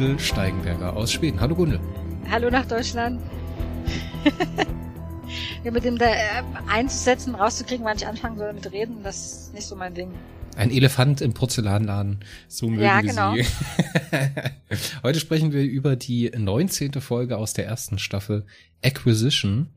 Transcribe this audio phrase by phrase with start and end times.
[0.00, 1.38] Gundel Steigenberger aus Schweden.
[1.42, 1.78] Hallo Gundel.
[2.30, 3.20] Hallo nach Deutschland.
[5.62, 9.52] ja, mit dem da äh, einzusetzen, rauszukriegen, wann ich anfangen soll mit Reden, das ist
[9.52, 10.10] nicht so mein Ding.
[10.56, 12.20] Ein Elefant im Porzellanladen.
[12.48, 13.34] So mögen ja, genau.
[13.34, 13.44] Sie.
[15.02, 16.94] Heute sprechen wir über die 19.
[17.02, 18.46] Folge aus der ersten Staffel
[18.82, 19.68] Acquisition.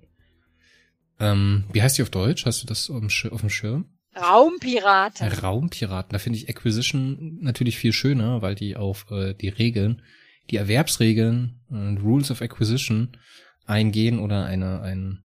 [1.19, 2.45] Ähm, wie heißt die auf Deutsch?
[2.45, 3.89] Hast du das auf dem Schirm?
[4.15, 5.27] Raumpiraten.
[5.27, 6.11] Raumpiraten.
[6.11, 10.01] Da finde ich Acquisition natürlich viel schöner, weil die auf äh, die Regeln,
[10.49, 13.17] die Erwerbsregeln und Rules of Acquisition
[13.65, 15.23] eingehen oder eine, ein,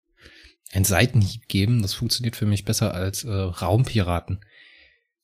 [0.72, 1.82] ein Seitenhieb geben.
[1.82, 4.40] Das funktioniert für mich besser als äh, Raumpiraten.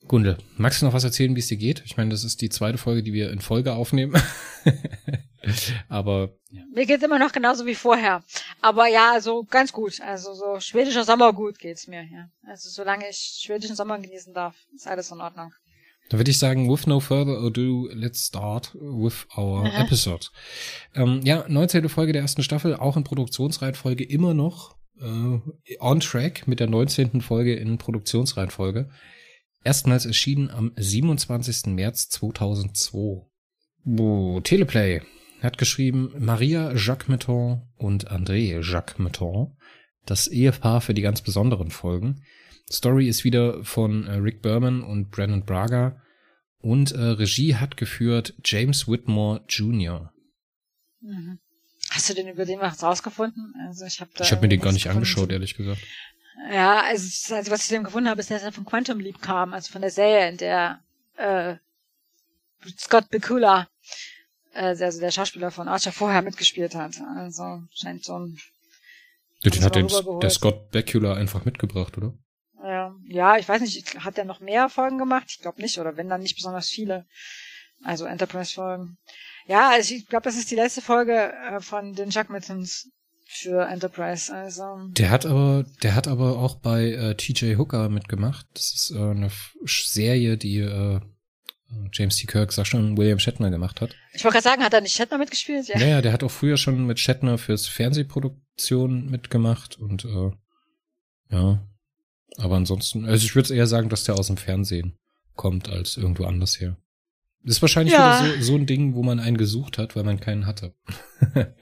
[0.08, 1.82] Gunde, magst du noch was erzählen, wie es dir geht?
[1.86, 4.22] Ich meine, das ist die zweite Folge, die wir in Folge aufnehmen.
[5.90, 6.62] Aber ja.
[6.74, 8.24] mir geht's immer noch genauso wie vorher.
[8.62, 10.00] Aber ja, also ganz gut.
[10.02, 12.04] Also so schwedischer Sommer gut geht's mir.
[12.04, 12.30] Ja.
[12.48, 15.54] Also solange ich schwedischen Sommer genießen darf, ist alles in Ordnung.
[16.10, 19.84] Dann würde ich sagen, with no further ado, let's start with our Aha.
[19.84, 20.28] episode.
[20.96, 21.88] Ähm, ja, 19.
[21.90, 27.22] Folge der ersten Staffel, auch in Produktionsreihenfolge immer noch äh, on track mit der 19.
[27.22, 28.90] Folge in Produktionsreihenfolge.
[29.64, 31.68] Erstmals erschienen am 27.
[31.68, 33.26] März 2002.
[33.86, 35.02] Oh, Teleplay
[35.42, 39.58] hat geschrieben Maria Jacques Metton und André Jacques Metton,
[40.06, 42.24] das Ehepaar für die ganz besonderen Folgen.
[42.72, 46.02] Story ist wieder von äh, Rick Berman und Brandon Braga
[46.60, 50.14] und äh, Regie hat geführt James Whitmore Jr.
[51.02, 51.40] Mhm.
[51.90, 53.54] Hast du denn über den was rausgefunden?
[53.68, 55.82] Also ich habe hab mir den gar nicht angeschaut, ehrlich gesagt.
[56.52, 59.54] Ja, also, also was ich dem gefunden habe, ist, dass er von Quantum Leap kam,
[59.54, 60.82] also von der Serie, in der
[61.16, 61.56] äh,
[62.78, 63.68] Scott Bakula,
[64.54, 67.00] äh, also der Schauspieler von Archer, vorher mitgespielt hat.
[67.16, 68.38] Also scheint so ein.
[69.46, 69.88] Den hat den,
[70.22, 72.14] der Scott Bakula einfach mitgebracht, oder?
[72.64, 75.26] Ja, ja, ich weiß nicht, hat er noch mehr Folgen gemacht?
[75.28, 77.06] Ich glaube nicht, oder wenn dann nicht besonders viele.
[77.84, 78.98] Also Enterprise-Folgen.
[79.46, 82.90] Ja, also ich glaube, das ist die letzte Folge äh, von den Chuck Mittens
[83.34, 84.34] für Enterprise.
[84.34, 87.58] Also der hat aber, der hat aber auch bei äh, T.J.
[87.58, 88.46] Hooker mitgemacht.
[88.54, 89.32] Das ist äh, eine
[89.66, 91.00] Serie, die äh,
[91.92, 92.28] James T.
[92.28, 93.96] Kirk, sag schon, William Shatner gemacht hat.
[94.14, 95.68] Ich wollte gerade sagen, hat er nicht Shatner mitgespielt?
[95.68, 95.80] Ja.
[95.80, 100.32] Naja, der hat auch früher schon mit Shatner fürs Fernsehproduktion mitgemacht und äh,
[101.32, 101.68] ja.
[102.38, 104.98] Aber ansonsten, also ich würde eher sagen, dass der aus dem Fernsehen
[105.36, 106.78] kommt als irgendwo anders her.
[107.44, 108.24] Das ist wahrscheinlich ja.
[108.24, 110.74] wieder so, so ein Ding, wo man einen gesucht hat, weil man keinen hatte.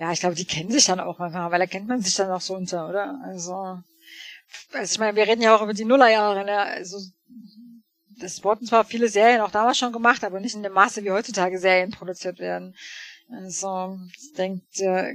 [0.00, 2.30] Ja, ich glaube, die kennen sich dann auch manchmal, weil da kennt man sich dann
[2.30, 3.20] auch so unter, oder?
[3.22, 3.78] Also,
[4.72, 6.56] also ich meine, wir reden ja auch über die Nullerjahre, ne?
[6.56, 6.98] Also,
[8.18, 11.10] das wurden zwar viele Serien auch damals schon gemacht, aber nicht in dem Maße, wie
[11.10, 12.74] heutzutage Serien produziert werden.
[13.30, 15.14] Also, ich denke, äh,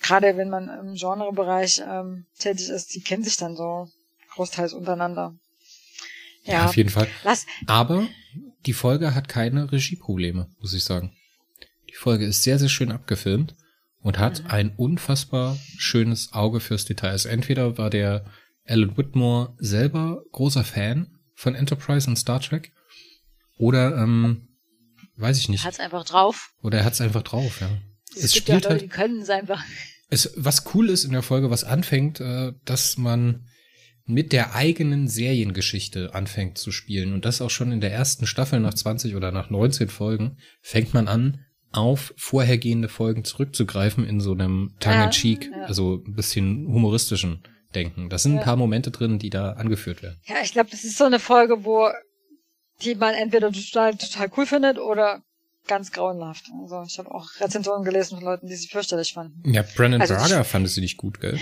[0.00, 3.88] gerade wenn man im Genrebereich ähm, tätig ist, die kennen sich dann so
[4.34, 5.34] großteils untereinander.
[6.44, 7.08] Ja, ja auf jeden Fall.
[7.24, 8.06] Lass aber
[8.66, 11.12] die Folge hat keine Regieprobleme, muss ich sagen.
[11.90, 13.56] Die Folge ist sehr, sehr schön abgefilmt
[14.02, 14.50] und hat mhm.
[14.50, 17.10] ein unfassbar schönes Auge fürs Detail.
[17.10, 18.24] Also entweder war der
[18.66, 22.72] Alan Whitmore selber großer Fan von Enterprise und Star Trek
[23.56, 24.48] oder ähm,
[25.16, 25.64] weiß ich nicht.
[25.64, 26.50] Hat's einfach drauf.
[26.62, 27.70] Oder er hat's einfach drauf, ja.
[28.14, 29.62] Es, es gibt spielt ja Leute, halt, die können es einfach.
[30.10, 33.46] Es, was cool ist in der Folge, was anfängt, äh, dass man
[34.04, 37.12] mit der eigenen Seriengeschichte anfängt zu spielen.
[37.12, 40.92] Und das auch schon in der ersten Staffel nach 20 oder nach 19 Folgen fängt
[40.92, 45.64] man an, auf vorhergehende Folgen zurückzugreifen in so einem tongue-in-cheek, ja, ja.
[45.64, 47.42] also ein bisschen humoristischen
[47.74, 48.10] Denken.
[48.10, 48.40] Da sind ja.
[48.40, 50.20] ein paar Momente drin, die da angeführt werden.
[50.24, 51.88] Ja, ich glaube, das ist so eine Folge, wo
[52.82, 55.22] die man entweder total, total cool findet oder
[55.66, 56.46] ganz grauenhaft.
[56.62, 59.52] Also ich habe auch Rezensionen gelesen von Leuten, die sie fürchterlich fanden.
[59.52, 61.38] Ja, Brennan also Braga fand sie nicht gut, gell?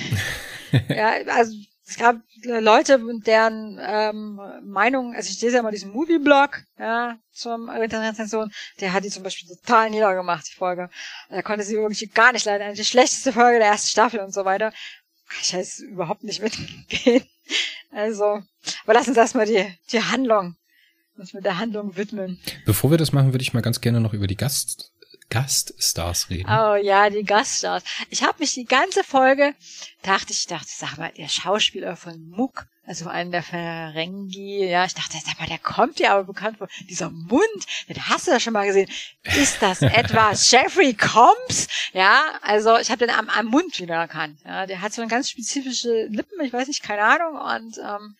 [0.88, 1.56] ja, also
[1.90, 7.68] es gab Leute, deren ähm, Meinung, also ich lese ja mal diesen Movie-Blog, ja, zum
[7.68, 10.88] Rezension, der hat die zum Beispiel total niedergemacht, die Folge.
[11.28, 12.74] Er konnte sie wirklich gar nicht leiden.
[12.74, 14.72] Die schlechteste Folge der ersten Staffel und so weiter.
[15.42, 17.24] Ich weiß überhaupt nicht mitgehen.
[17.92, 18.40] Also,
[18.84, 20.54] aber lass uns erstmal die, die Handlung,
[21.16, 22.38] uns mit der Handlung widmen.
[22.64, 24.92] Bevor wir das machen, würde ich mal ganz gerne noch über die Gast,
[25.30, 26.50] Gaststars reden.
[26.50, 27.82] Oh ja, die Gaststars.
[28.10, 29.54] Ich habe mich die ganze Folge
[30.02, 34.94] dachte ich dachte, sag mal, der Schauspieler von Muck, also einen der Ferengi, ja, ich
[34.94, 36.68] dachte, sag mal, der kommt ja aber bekannt vor.
[36.88, 38.90] Dieser Mund, den hast du ja schon mal gesehen.
[39.22, 41.68] Ist das etwa Jeffrey Combs?
[41.92, 44.38] Ja, also ich habe den am, am Mund wieder erkannt.
[44.44, 48.16] Ja, der hat so eine ganz spezifische Lippen, ich weiß nicht, keine Ahnung und ähm,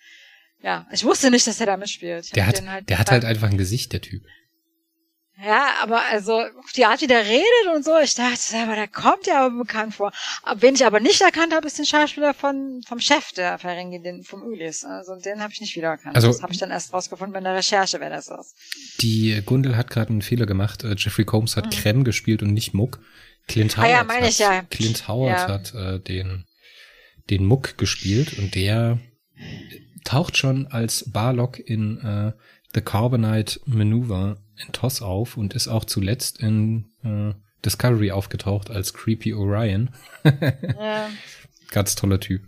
[0.63, 2.37] ja, ich wusste nicht, dass er da mitspielt.
[2.37, 4.23] Der hat, halt der hat halt einfach ein Gesicht, der Typ.
[5.43, 6.43] Ja, aber also
[6.77, 9.95] die Art, wie der redet und so, ich dachte, aber der kommt ja aber bekannt
[9.95, 10.13] vor.
[10.57, 14.23] Wen ich aber nicht erkannt habe, ist den Schauspieler von vom Chef der Ferengi, den
[14.23, 14.85] vom Ulis.
[14.85, 16.15] Also den habe ich nicht wiedererkannt.
[16.15, 18.55] Also, das habe ich dann erst rausgefunden bei der Recherche, wer das ist.
[19.01, 20.85] Die Gundel hat gerade einen Fehler gemacht.
[20.85, 21.71] Äh, Jeffrey Combs hat mhm.
[21.71, 23.01] Krem gespielt und nicht Muck.
[23.49, 24.63] Clint Howard, ah, ja, meine hat, ich, ja.
[24.69, 25.49] Clint Howard ja.
[25.49, 26.45] hat äh, den
[27.31, 28.99] den Muck gespielt und der
[30.05, 32.33] taucht schon als Barlock in äh,
[32.75, 37.35] The Carbonite Maneuver in TOS auf und ist auch zuletzt in äh,
[37.65, 39.91] Discovery aufgetaucht als Creepy Orion.
[40.25, 41.11] ja.
[41.71, 42.43] Ganz toller Typ.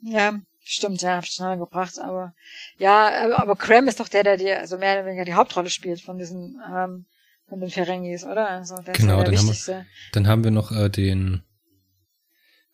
[0.00, 2.34] Ja, stimmt, ja, hab ich schnell gebracht, aber
[2.78, 6.00] ja, aber, Cram ist doch der, der die, also mehr oder weniger die Hauptrolle spielt
[6.00, 7.06] von diesen, ähm,
[7.48, 8.48] von den Ferengis, oder?
[8.48, 11.42] Also der genau, ist der dann, haben wir, dann haben wir noch äh, den,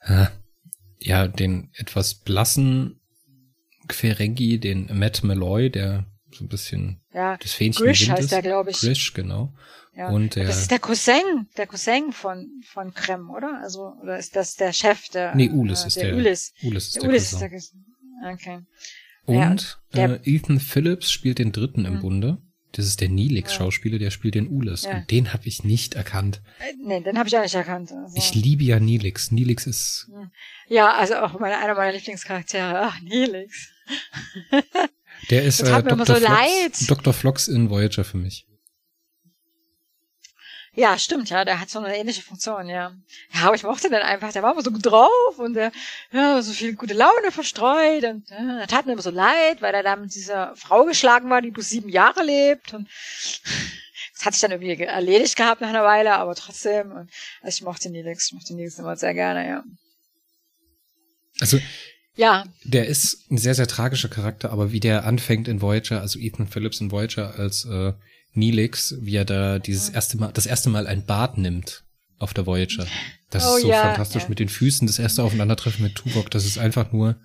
[0.00, 0.27] äh,
[0.99, 3.00] ja, den etwas blassen
[3.91, 8.70] Ferengi, den Matt Malloy, der so ein bisschen ja, das Fähnchen Grish heißt der, glaube
[8.70, 8.80] ich.
[8.80, 9.52] Grish, genau.
[9.96, 10.10] Ja.
[10.10, 13.60] Und der, das ist der Cousin, der Cousin von von Krem, oder?
[13.62, 15.34] Also oder ist das der Chef der?
[15.34, 16.14] Nee, Ulis äh, ist der.
[16.14, 16.52] Ulis.
[16.62, 17.52] Ulis ist der, der Ulis Cousin.
[17.52, 18.60] Ist der Okay.
[19.26, 22.00] Und ja, äh, Ethan Phillips spielt den Dritten im mhm.
[22.00, 22.38] Bunde.
[22.72, 24.86] Das ist der Nilix-Schauspieler, der spielt den Ulis.
[24.86, 26.42] Und den habe ich nicht erkannt.
[26.60, 27.92] Äh, nee, den habe ich auch nicht erkannt.
[27.92, 28.16] Also.
[28.16, 29.30] Ich liebe ja Nilix.
[29.30, 30.10] Nilix ist.
[30.69, 32.80] Ja, also auch meine, einer meiner Lieblingscharaktere.
[32.82, 33.70] Ach, Nilix.
[35.31, 36.06] Der ist äh, Dr.
[36.06, 37.12] So Flox, Dr.
[37.12, 38.47] Flox in Voyager für mich.
[40.79, 42.93] Ja, stimmt, ja, der hat so eine ähnliche Funktion, ja.
[43.32, 45.73] Ja, aber ich mochte den einfach, der war immer so gut drauf und der,
[46.12, 49.75] ja, so viel gute Laune verstreut und ja, er tat mir immer so leid, weil
[49.75, 52.88] er da mit dieser Frau geschlagen war, die bloß sieben Jahre lebt und
[54.14, 57.11] das hat sich dann irgendwie erledigt gehabt nach einer Weile, aber trotzdem, und,
[57.43, 59.64] also ich mochte Nilix, ich mochte Nilix immer sehr gerne, ja.
[61.41, 61.59] Also,
[62.19, 62.44] ja.
[62.65, 66.49] Der ist ein sehr, sehr tragischer Charakter, aber wie der anfängt in Voyager, also Ethan
[66.49, 67.93] Phillips in Voyager als äh,
[68.35, 71.85] Neelix, wie er da dieses erste Mal, das erste Mal ein Bad nimmt
[72.19, 72.87] auf der Voyager.
[73.31, 74.29] Das oh, ist so ja, fantastisch ja.
[74.29, 77.17] mit den Füßen, das erste Aufeinandertreffen mit Tuvok, das ist einfach nur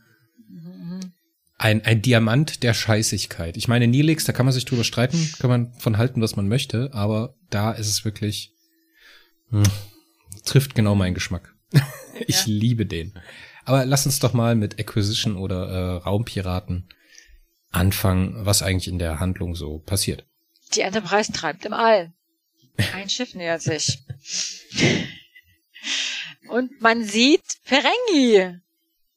[1.57, 3.55] ein, ein Diamant der Scheißigkeit.
[3.57, 6.47] Ich meine, Neelix, da kann man sich drüber streiten, kann man von halten, was man
[6.47, 8.51] möchte, aber da ist es wirklich,
[9.49, 9.63] hm,
[10.43, 11.53] trifft genau meinen Geschmack.
[12.27, 12.43] ich ja.
[12.47, 13.13] liebe den.
[13.65, 16.89] Aber lass uns doch mal mit Acquisition oder äh, Raumpiraten
[17.71, 20.25] anfangen, was eigentlich in der Handlung so passiert.
[20.75, 22.13] Die Enterprise treibt im All.
[22.93, 24.03] Ein Schiff nähert sich.
[26.49, 28.59] Und man sieht Ferengi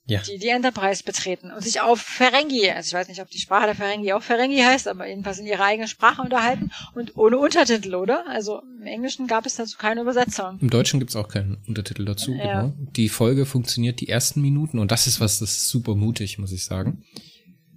[0.07, 0.21] ja.
[0.21, 3.67] die die Enterprise betreten und sich auf Ferengi, also ich weiß nicht, ob die Sprache
[3.67, 7.95] der Ferengi auch Ferengi heißt, aber jedenfalls in ihrer eigenen Sprache unterhalten und ohne Untertitel,
[7.95, 8.25] oder?
[8.29, 10.59] Also im Englischen gab es dazu keine Übersetzung.
[10.61, 12.63] Im Deutschen gibt es auch keinen Untertitel dazu, ja.
[12.63, 12.75] genau.
[12.97, 16.53] Die Folge funktioniert die ersten Minuten und das ist was, das ist super mutig, muss
[16.53, 17.03] ich sagen.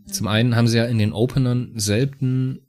[0.05, 2.61] Zum einen haben sie ja in den Openern selten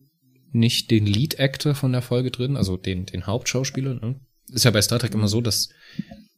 [0.53, 3.95] nicht den Lead Actor von der Folge drin, also den, den Hauptschauspieler.
[3.95, 4.21] Ne?
[4.52, 5.69] Ist ja bei Star Trek immer so, dass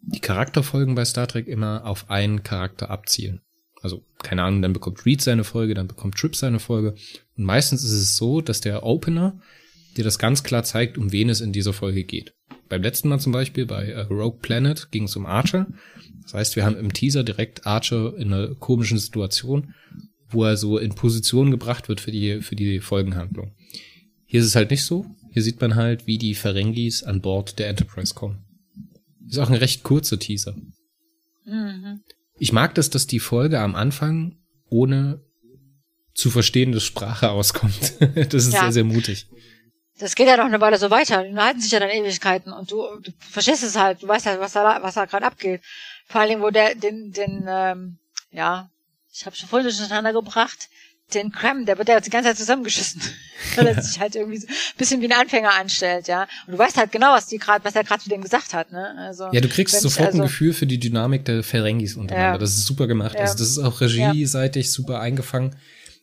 [0.02, 3.40] die Charakterfolgen bei Star Trek immer auf einen Charakter abzielen.
[3.80, 6.94] Also, keine Ahnung, dann bekommt Reed seine Folge, dann bekommt Trip seine Folge.
[7.36, 9.40] Und meistens ist es so, dass der Opener
[9.96, 12.34] dir das ganz klar zeigt, um wen es in dieser Folge geht.
[12.68, 15.66] Beim letzten Mal zum Beispiel bei äh, Rogue Planet ging es um Archer.
[16.22, 19.74] Das heißt, wir haben im Teaser direkt Archer in einer komischen Situation,
[20.30, 23.54] wo er so in Position gebracht wird für die, für die Folgenhandlung.
[24.24, 25.04] Hier ist es halt nicht so.
[25.32, 28.44] Hier sieht man halt, wie die Ferengis an Bord der Enterprise kommen.
[29.28, 30.54] Ist auch ein recht kurzer Teaser.
[31.44, 32.02] Mhm.
[32.38, 34.36] Ich mag das, dass die Folge am Anfang
[34.68, 35.20] ohne
[36.14, 37.94] zu verstehende Sprache auskommt.
[38.00, 38.60] das ist ja.
[38.60, 39.26] sehr, sehr mutig.
[39.98, 41.22] Das geht ja noch eine Weile so weiter.
[41.22, 44.40] Die halten sich ja dann Ewigkeiten und du, du verstehst es halt, du weißt halt,
[44.40, 45.62] was da, was da gerade abgeht.
[46.06, 47.98] Vor allen Dingen, wo der, den, den, ähm,
[48.30, 48.70] ja,
[49.12, 50.68] ich habe schon vorhin durcheinander gebracht,
[51.14, 53.00] den Cram, der wird ja die ganze Zeit zusammengeschissen,
[53.56, 56.26] weil er sich halt irgendwie so ein bisschen wie ein Anfänger anstellt, ja.
[56.46, 58.72] Und du weißt halt genau, was die gerade, was er gerade zu dem gesagt hat,
[58.72, 58.94] ne?
[58.98, 62.34] Also ja, du kriegst sofort also, ein Gefühl für die Dynamik der Ferengis untereinander.
[62.34, 62.38] Ja.
[62.38, 63.14] Das ist super gemacht.
[63.14, 63.22] Ja.
[63.22, 64.72] Also das ist auch regieseitig ja.
[64.72, 65.56] super eingefangen.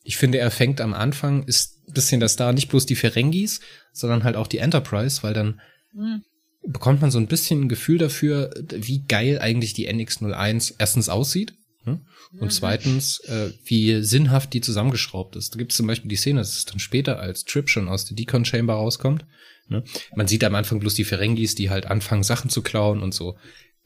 [0.03, 3.61] Ich finde, er fängt am Anfang ist ein bisschen das da nicht bloß die Ferengis,
[3.91, 5.59] sondern halt auch die Enterprise, weil dann
[5.93, 6.23] mhm.
[6.65, 11.53] bekommt man so ein bisschen ein Gefühl dafür, wie geil eigentlich die NX01 erstens aussieht?
[11.85, 12.49] Und mhm.
[12.49, 15.53] zweitens, äh, wie sinnhaft die zusammengeschraubt ist.
[15.53, 18.05] Da gibt es zum Beispiel die Szene, das ist dann später, als Trip schon aus
[18.05, 19.25] der Decon Chamber rauskommt.
[19.67, 19.83] Ne?
[20.15, 23.37] Man sieht am Anfang bloß die Ferengis, die halt anfangen, Sachen zu klauen und so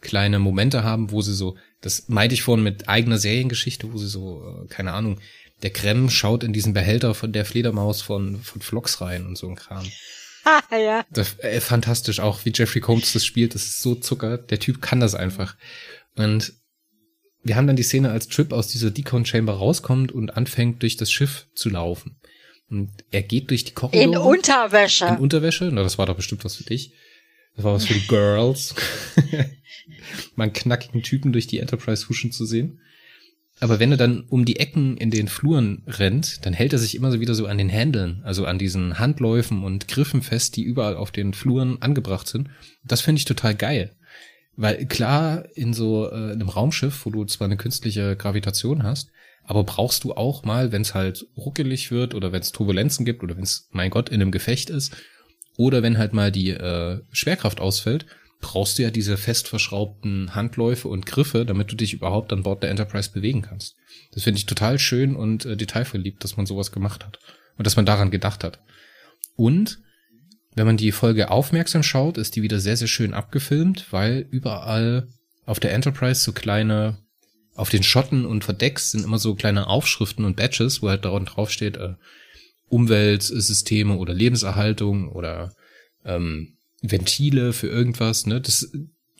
[0.01, 4.07] kleine Momente haben, wo sie so, das meinte ich vorhin mit eigener Seriengeschichte, wo sie
[4.07, 5.19] so, äh, keine Ahnung,
[5.61, 9.47] der Krem schaut in diesen Behälter von der Fledermaus von, von Vlogs rein und so
[9.47, 9.85] ein Kram.
[10.43, 11.05] Ah, ja.
[11.09, 14.37] Das, äh, fantastisch, auch wie Jeffrey Combs das spielt, das ist so Zucker.
[14.37, 15.55] Der Typ kann das einfach.
[16.15, 16.53] Und
[17.43, 20.97] wir haben dann die Szene, als Trip aus dieser Decon Chamber rauskommt und anfängt, durch
[20.97, 22.15] das Schiff zu laufen.
[22.69, 24.03] Und er geht durch die Korridore.
[24.03, 25.05] In Unterwäsche.
[25.05, 25.69] In Unterwäsche?
[25.71, 26.93] Na, das war doch bestimmt was für dich.
[27.55, 28.73] Das war was für die Girls.
[30.35, 32.79] Mal einen knackigen Typen durch die Enterprise huschen zu sehen.
[33.59, 36.95] Aber wenn er dann um die Ecken in den Fluren rennt, dann hält er sich
[36.95, 40.63] immer so wieder so an den Händeln, also an diesen Handläufen und Griffen fest, die
[40.63, 42.49] überall auf den Fluren angebracht sind.
[42.83, 43.95] Das finde ich total geil.
[44.55, 49.09] Weil klar, in so äh, einem Raumschiff, wo du zwar eine künstliche Gravitation hast,
[49.45, 53.23] aber brauchst du auch mal, wenn es halt ruckelig wird oder wenn es Turbulenzen gibt
[53.23, 54.95] oder wenn es, mein Gott, in einem Gefecht ist
[55.57, 58.05] oder wenn halt mal die äh, Schwerkraft ausfällt,
[58.41, 62.61] brauchst du ja diese fest verschraubten Handläufe und Griffe, damit du dich überhaupt an Bord
[62.61, 63.75] der Enterprise bewegen kannst.
[64.11, 67.19] Das finde ich total schön und äh, detailverliebt, dass man sowas gemacht hat
[67.57, 68.59] und dass man daran gedacht hat.
[69.35, 69.79] Und
[70.55, 75.07] wenn man die Folge aufmerksam schaut, ist die wieder sehr, sehr schön abgefilmt, weil überall
[75.45, 76.97] auf der Enterprise so kleine,
[77.55, 81.25] auf den Schotten und Verdecks sind immer so kleine Aufschriften und Badges, wo halt daran
[81.25, 81.95] draufsteht, äh,
[82.69, 85.53] Umweltsysteme oder Lebenserhaltung oder
[86.05, 88.41] ähm, Ventile für irgendwas, ne?
[88.41, 88.71] Das,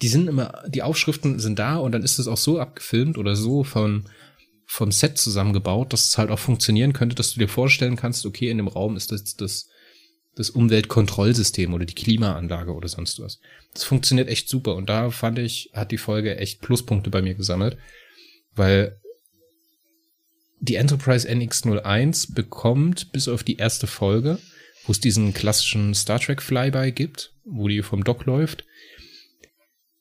[0.01, 3.35] die sind immer, die Aufschriften sind da und dann ist es auch so abgefilmt oder
[3.35, 4.09] so von,
[4.65, 8.49] vom Set zusammengebaut, dass es halt auch funktionieren könnte, dass du dir vorstellen kannst, okay,
[8.49, 9.69] in dem Raum ist das, das,
[10.35, 13.39] das Umweltkontrollsystem oder die Klimaanlage oder sonst was.
[13.73, 17.35] Das funktioniert echt super und da fand ich, hat die Folge echt Pluspunkte bei mir
[17.35, 17.77] gesammelt,
[18.55, 18.99] weil
[20.59, 24.39] die Enterprise NX01 bekommt bis auf die erste Folge
[24.85, 28.65] wo es diesen klassischen Star Trek Flyby gibt, wo die vom Dock läuft,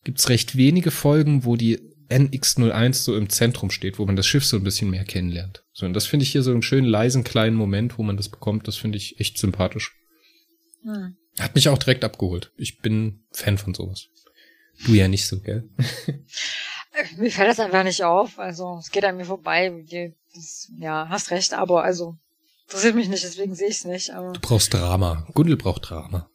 [0.05, 1.79] gibt's recht wenige Folgen, wo die
[2.11, 5.65] NX01 so im Zentrum steht, wo man das Schiff so ein bisschen mehr kennenlernt.
[5.73, 8.29] So, und das finde ich hier so einen schönen, leisen, kleinen Moment, wo man das
[8.29, 8.69] bekommt.
[8.69, 9.93] Das finde ich echt sympathisch.
[10.83, 11.17] Hm.
[11.39, 12.53] Hat mich auch direkt abgeholt.
[12.57, 14.09] Ich bin Fan von sowas.
[14.85, 15.69] Du ja nicht so, gell?
[17.17, 18.39] mir fällt das einfach nicht auf.
[18.39, 19.85] Also, es geht an mir vorbei.
[20.35, 22.19] Das, ja, hast recht, aber also,
[22.73, 24.11] Interessiert mich nicht, deswegen sehe ich es nicht.
[24.15, 25.27] Aber du brauchst Drama.
[25.35, 26.31] Gundel braucht Drama.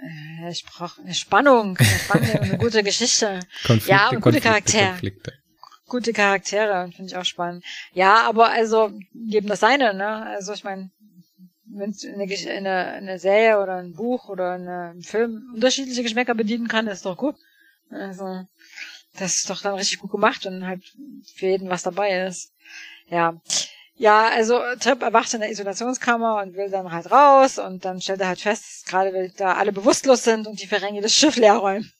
[0.00, 3.40] Äh, ich brauche eine Spannung, eine, Spannung, eine gute Geschichte.
[3.64, 4.90] Konflikte, ja, und gute Charaktere.
[4.90, 5.32] Konflikte.
[5.88, 7.64] Gute Charaktere, finde ich auch spannend.
[7.92, 10.24] Ja, aber also, geben das seine, ne?
[10.26, 10.92] Also ich meine,
[11.72, 16.34] wenn es eine, eine, eine Serie oder ein Buch oder eine, ein Film unterschiedliche Geschmäcker
[16.34, 17.36] bedienen kann, ist doch gut.
[17.90, 18.46] Also,
[19.18, 20.82] das ist doch dann richtig gut gemacht und halt
[21.34, 22.52] für jeden was dabei ist.
[23.08, 23.40] Ja.
[23.96, 28.20] Ja, also Trip erwacht in der Isolationskammer und will dann halt raus und dann stellt
[28.22, 31.56] er halt fest, gerade weil da alle bewusstlos sind und die Ferengi das Schiff leer
[31.56, 31.92] räumen.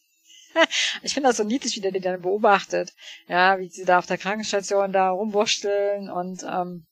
[1.02, 2.94] ich finde das so niedlich, wie der die dann beobachtet.
[3.28, 6.86] Ja, wie sie da auf der Krankenstation da rumwurschteln und ähm,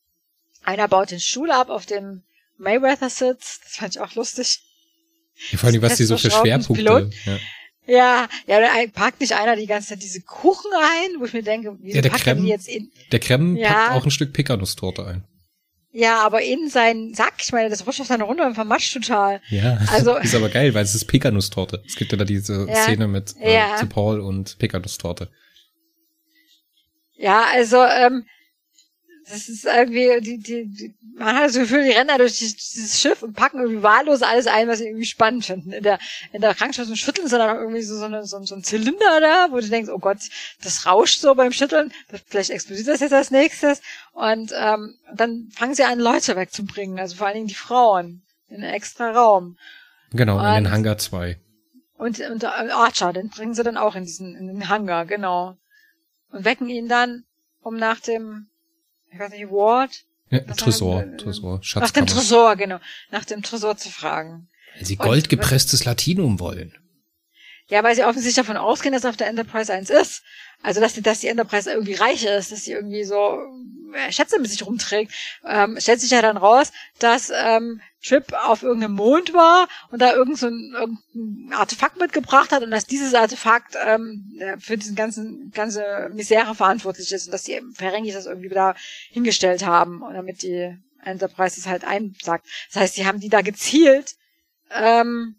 [0.62, 2.22] einer baut den Stuhl ab, auf dem
[2.58, 3.64] Mayweather sitzt.
[3.64, 4.60] Das fand ich auch lustig.
[5.50, 7.10] Ja, vor allem, was die so für Schwerpunkte.
[7.24, 7.38] Ja.
[7.86, 11.42] Ja, ja, da packt nicht einer die ganze Zeit diese Kuchen ein, wo ich mir
[11.42, 12.92] denke, wieso ja, der packt Krem, die jetzt in?
[13.12, 13.72] Der Krem ja.
[13.72, 15.24] packt auch ein Stück Pekanusstorte ein.
[15.90, 19.40] Ja, aber in seinen Sack, ich meine, das rutscht auf seine Runde und vermascht total.
[19.48, 21.82] Ja, also, ist aber geil, weil es ist Pekanusstorte.
[21.86, 23.82] Es gibt ja da diese ja, Szene mit äh, ja.
[23.88, 25.30] Paul und Pekanusstorte.
[27.16, 28.26] Ja, also ähm,
[29.30, 33.00] das ist irgendwie, die, die, die, man hat das Gefühl, die rennen da durch dieses
[33.00, 35.72] Schiff und packen irgendwie wahllos alles ein, was sie irgendwie spannend finden.
[35.72, 35.98] In der,
[36.32, 39.20] in der Krankenschwester schütteln sie dann auch irgendwie so, so, eine, so, so ein Zylinder
[39.20, 40.18] da, wo du denkst, oh Gott,
[40.62, 41.92] das rauscht so beim Schütteln,
[42.26, 43.82] vielleicht explodiert das jetzt als nächstes.
[44.12, 48.62] Und ähm, dann fangen sie an, Leute wegzubringen, also vor allen Dingen die Frauen, in
[48.62, 49.58] einen extra Raum.
[50.12, 51.38] Genau, und, in den Hangar 2.
[51.98, 55.56] Und, und äh, Archer, den bringen sie dann auch in diesen, in den Hangar, genau.
[56.30, 57.24] Und wecken ihn dann,
[57.60, 58.48] um nach dem
[59.10, 60.04] ich weiß nicht, Ward?
[60.30, 61.86] Ja, Tresor, haben, Tresor, Schatzkammer.
[61.86, 62.80] Nach dem Tresor, genau.
[63.10, 64.48] Nach dem Tresor zu fragen.
[64.76, 66.74] Weil sie goldgepresstes Latinum wollen.
[67.68, 70.22] Ja, weil sie offensichtlich davon ausgehen, dass auf der Enterprise eins ist.
[70.62, 73.38] Also, dass die, dass die Enterprise irgendwie reich ist, dass sie irgendwie so
[73.94, 75.12] äh, Schätze mit sich rumträgt.
[75.44, 80.14] Ähm, stellt sich ja dann raus, dass ähm, Trip auf irgendeinem Mond war und da
[80.14, 85.50] irgend so ein, irgendein Artefakt mitgebracht hat und dass dieses Artefakt ähm, für diesen ganzen
[85.52, 88.74] ganze Misere verantwortlich ist und dass die Ferengis das irgendwie da
[89.10, 92.46] hingestellt haben und damit die Enterprise das halt einsagt.
[92.72, 94.16] Das heißt, sie haben die da gezielt
[94.70, 95.36] ähm,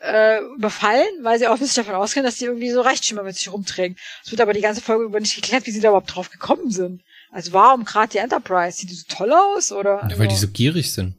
[0.00, 3.96] äh, überfallen, weil sie offensichtlich davon ausgehen, dass die irgendwie so Reichtümer mit sich rumträgen.
[4.24, 6.70] Es wird aber die ganze Folge über nicht geklärt, wie sie da überhaupt drauf gekommen
[6.70, 7.02] sind.
[7.30, 8.78] Also warum gerade die Enterprise?
[8.78, 10.06] Sieht die so toll aus, oder?
[10.10, 11.16] Ja, weil die so gierig sind.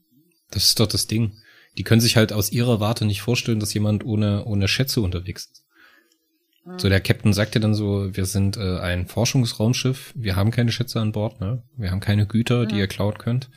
[0.52, 1.34] Das ist doch das Ding.
[1.78, 5.50] Die können sich halt aus ihrer Warte nicht vorstellen, dass jemand ohne, ohne Schätze unterwegs
[5.52, 5.66] ist.
[6.66, 6.80] Mhm.
[6.80, 10.72] So, der Captain sagt ja dann so, wir sind äh, ein Forschungsraumschiff, wir haben keine
[10.72, 11.64] Schätze an Bord, ne?
[11.76, 12.68] Wir haben keine Güter, mhm.
[12.70, 13.50] die ihr klauen könnt.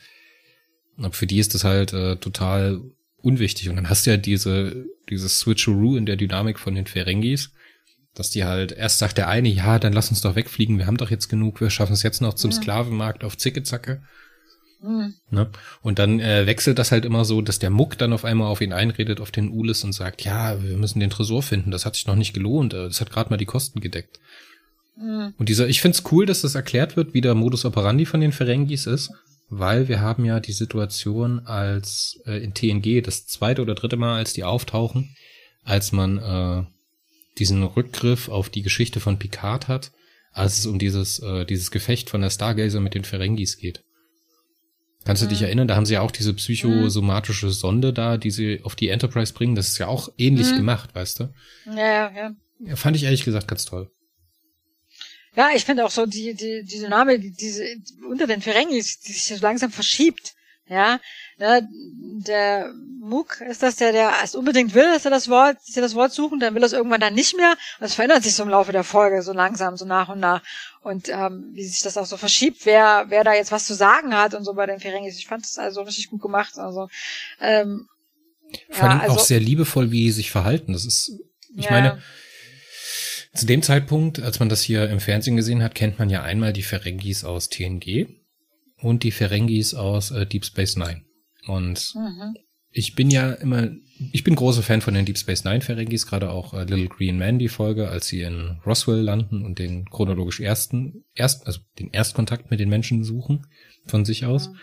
[0.97, 2.81] Aber für die ist das halt äh, total
[3.21, 3.69] unwichtig.
[3.69, 7.51] Und dann hast du ja diese, dieses Switcheroo in der Dynamik von den Ferengis,
[8.13, 10.97] dass die halt, erst sagt der eine, ja, dann lass uns doch wegfliegen, wir haben
[10.97, 12.57] doch jetzt genug, wir schaffen es jetzt noch zum ja.
[12.57, 14.01] Sklavenmarkt auf Zicke-Zacke.
[14.81, 15.15] Mhm.
[15.29, 15.49] Ne?
[15.81, 18.61] Und dann äh, wechselt das halt immer so, dass der Muck dann auf einmal auf
[18.61, 21.95] ihn einredet, auf den Ulis und sagt, ja, wir müssen den Tresor finden, das hat
[21.95, 24.19] sich noch nicht gelohnt, äh, das hat gerade mal die Kosten gedeckt.
[24.97, 25.33] Mhm.
[25.37, 28.31] Und dieser, ich find's cool, dass das erklärt wird, wie der Modus operandi von den
[28.31, 29.11] Ferengis ist,
[29.49, 34.17] weil wir haben ja die Situation als äh, in TNG das zweite oder dritte Mal,
[34.17, 35.15] als die auftauchen,
[35.63, 36.63] als man äh,
[37.37, 39.91] diesen Rückgriff auf die Geschichte von Picard hat,
[40.31, 43.83] als es um dieses, äh, dieses Gefecht von der Stargazer mit den Ferengis geht.
[45.05, 45.45] Kannst du dich mhm.
[45.45, 49.33] erinnern, da haben sie ja auch diese psychosomatische Sonde da, die sie auf die Enterprise
[49.33, 49.55] bringen.
[49.55, 50.57] Das ist ja auch ähnlich mhm.
[50.57, 51.33] gemacht, weißt du?
[51.65, 52.35] Ja, ja.
[52.59, 53.89] Ja, fand ich ehrlich gesagt ganz toll.
[55.35, 57.65] Ja, ich finde auch so die, die, die Dynamik, die, diese,
[58.07, 60.33] unter den Ferengis, die sich so langsam verschiebt.
[60.69, 60.99] Ja,
[61.39, 61.67] ne,
[62.27, 65.81] der Mook ist das, der, der es unbedingt will, dass er das Wort, dass sie
[65.81, 67.55] das Wort suchen, dann will er es irgendwann dann nicht mehr.
[67.79, 70.43] Das verändert sich so im Laufe der Folge, so langsam, so nach und nach.
[70.83, 74.15] Und ähm, wie sich das auch so verschiebt, wer, wer da jetzt was zu sagen
[74.15, 75.17] hat und so bei den Ferengis.
[75.17, 76.59] Ich fand das also richtig gut gemacht.
[76.59, 76.87] Also
[77.41, 77.87] ähm,
[78.69, 80.73] Vor allem ja, also, auch sehr liebevoll, wie die sich verhalten.
[80.73, 81.13] Das ist,
[81.55, 81.71] ich ja.
[81.71, 82.03] meine,
[83.33, 86.53] zu dem Zeitpunkt, als man das hier im Fernsehen gesehen hat, kennt man ja einmal
[86.53, 88.07] die Ferengis aus TNG
[88.77, 91.03] und die Ferengis aus äh, Deep Space Nine.
[91.47, 92.35] Und mhm.
[92.71, 93.69] ich bin ja immer,
[94.11, 97.19] ich bin großer Fan von den Deep Space Nine Ferengis, gerade auch äh, Little Green
[97.19, 101.91] Man, die Folge, als sie in Roswell landen und den chronologisch ersten, erst, also den
[101.91, 103.45] Erstkontakt mit den Menschen suchen
[103.85, 104.49] von sich aus.
[104.49, 104.55] Mhm.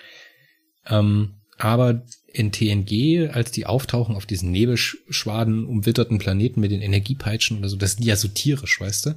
[0.88, 7.58] Ähm, aber in TNG, als die auftauchen auf diesen Nebelschwaden umwitterten Planeten mit den Energiepeitschen
[7.58, 9.14] oder so, das sind ja so tierisch, weißt du?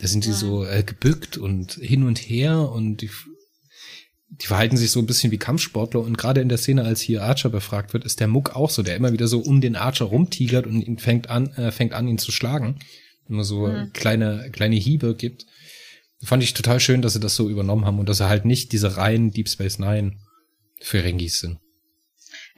[0.00, 3.10] Da sind die so äh, gebückt und hin und her und die
[4.30, 7.22] die verhalten sich so ein bisschen wie Kampfsportler und gerade in der Szene, als hier
[7.22, 10.04] Archer befragt wird, ist der Muck auch so, der immer wieder so um den Archer
[10.04, 12.78] rumtigert und ihn fängt an, äh, fängt an, ihn zu schlagen.
[13.28, 13.92] Immer so mhm.
[13.92, 15.46] kleine, kleine Hiebe gibt.
[16.22, 18.72] Fand ich total schön, dass sie das so übernommen haben und dass er halt nicht
[18.72, 20.16] diese reinen Deep Space Nine
[20.80, 21.58] Ferengis sind.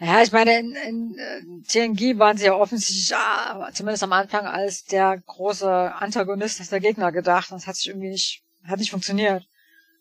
[0.02, 4.46] Ja, ich meine, in, in, in TNG waren sie ja offensichtlich, ah, zumindest am Anfang,
[4.46, 7.52] als der große Antagonist, als der Gegner gedacht.
[7.52, 9.46] Das hat sich irgendwie nicht, hat nicht funktioniert.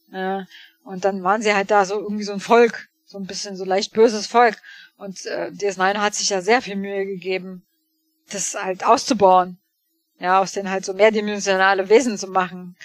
[0.09, 0.47] Ja,
[0.85, 3.65] und dann waren sie halt da so irgendwie so ein Volk, so ein bisschen so
[3.65, 4.61] leicht böses Volk.
[4.97, 7.65] Und äh, DS9 hat sich ja sehr viel Mühe gegeben,
[8.31, 9.59] das halt auszubauen.
[10.17, 12.77] Ja, aus denen halt so mehrdimensionale Wesen zu machen.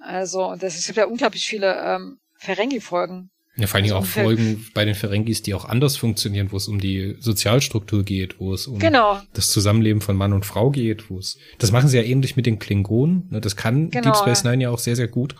[0.00, 3.30] Also, und das, es gibt ja unglaublich viele ähm, Ferengi-Folgen.
[3.58, 6.68] Ja, vor allem also auch Folgen bei den Ferengis, die auch anders funktionieren, wo es
[6.68, 9.20] um die Sozialstruktur geht, wo es um genau.
[9.32, 12.46] das Zusammenleben von Mann und Frau geht, wo es, das machen sie ja ähnlich mit
[12.46, 15.34] den Klingonen, ne, das kann genau, Deep Space Nine ja auch sehr, sehr gut.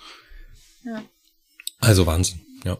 [0.85, 1.03] Ja.
[1.79, 2.79] Also Wahnsinn, ja.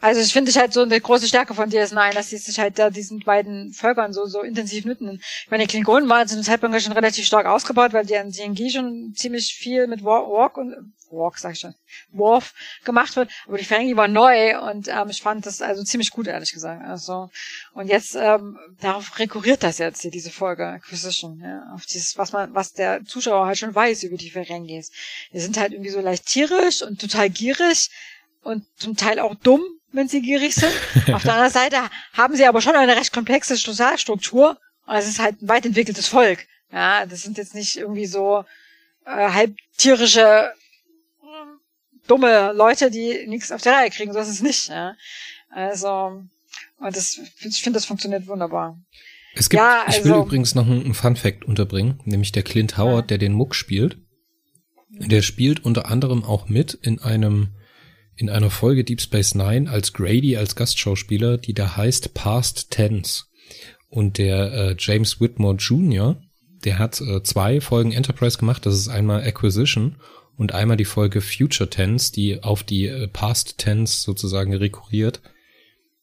[0.00, 2.78] Also ich finde ich halt so eine große Stärke von DS9, dass sie sich halt
[2.78, 5.20] da diesen beiden Völkern so, so intensiv nützen.
[5.44, 8.32] Ich meine, die Klingonen waren zu dem Zeitpunkt schon relativ stark ausgebaut, weil die an
[8.32, 11.74] CNG schon ziemlich viel mit Walk und, Walk sag ich schon,
[12.12, 13.28] Worf gemacht wird.
[13.48, 16.84] Aber die Ferengi war neu und ähm, ich fand das also ziemlich gut, ehrlich gesagt.
[16.84, 17.28] Also,
[17.72, 22.30] und jetzt, ähm, darauf rekurriert das jetzt hier, diese Folge Acquisition, ja, auf dieses, was
[22.30, 24.92] man, was der Zuschauer halt schon weiß über die Ferengis.
[25.32, 27.90] Die sind halt irgendwie so leicht tierisch und total gierig
[28.42, 30.72] und zum Teil auch dumm, wenn sie gierig sind.
[31.14, 31.76] Auf der anderen Seite
[32.12, 36.08] haben sie aber schon eine recht komplexe Sozialstruktur und es ist halt ein weit entwickeltes
[36.08, 36.46] Volk.
[36.72, 38.44] Ja, das sind jetzt nicht irgendwie so
[39.06, 40.52] äh, halbtierische
[42.06, 44.68] dumme Leute, die nichts auf der Reihe kriegen, so ist es nicht.
[44.68, 44.94] Ja.
[45.50, 46.22] Also
[46.80, 48.78] und das, ich finde, das funktioniert wunderbar.
[49.34, 52.42] Es gibt, ja, also, ich will also übrigens noch einen Fun Fact unterbringen, nämlich der
[52.42, 53.06] Clint Howard, ja.
[53.08, 53.98] der den Muck spielt.
[54.90, 57.48] Der spielt unter anderem auch mit in einem
[58.18, 63.24] in einer Folge Deep Space Nine als Grady als Gastschauspieler, die da heißt Past Tense.
[63.88, 66.20] Und der äh, James Whitmore Jr.,
[66.64, 68.66] der hat äh, zwei Folgen Enterprise gemacht.
[68.66, 69.96] Das ist einmal Acquisition
[70.36, 75.20] und einmal die Folge Future Tense, die auf die äh, Past Tense sozusagen rekurriert.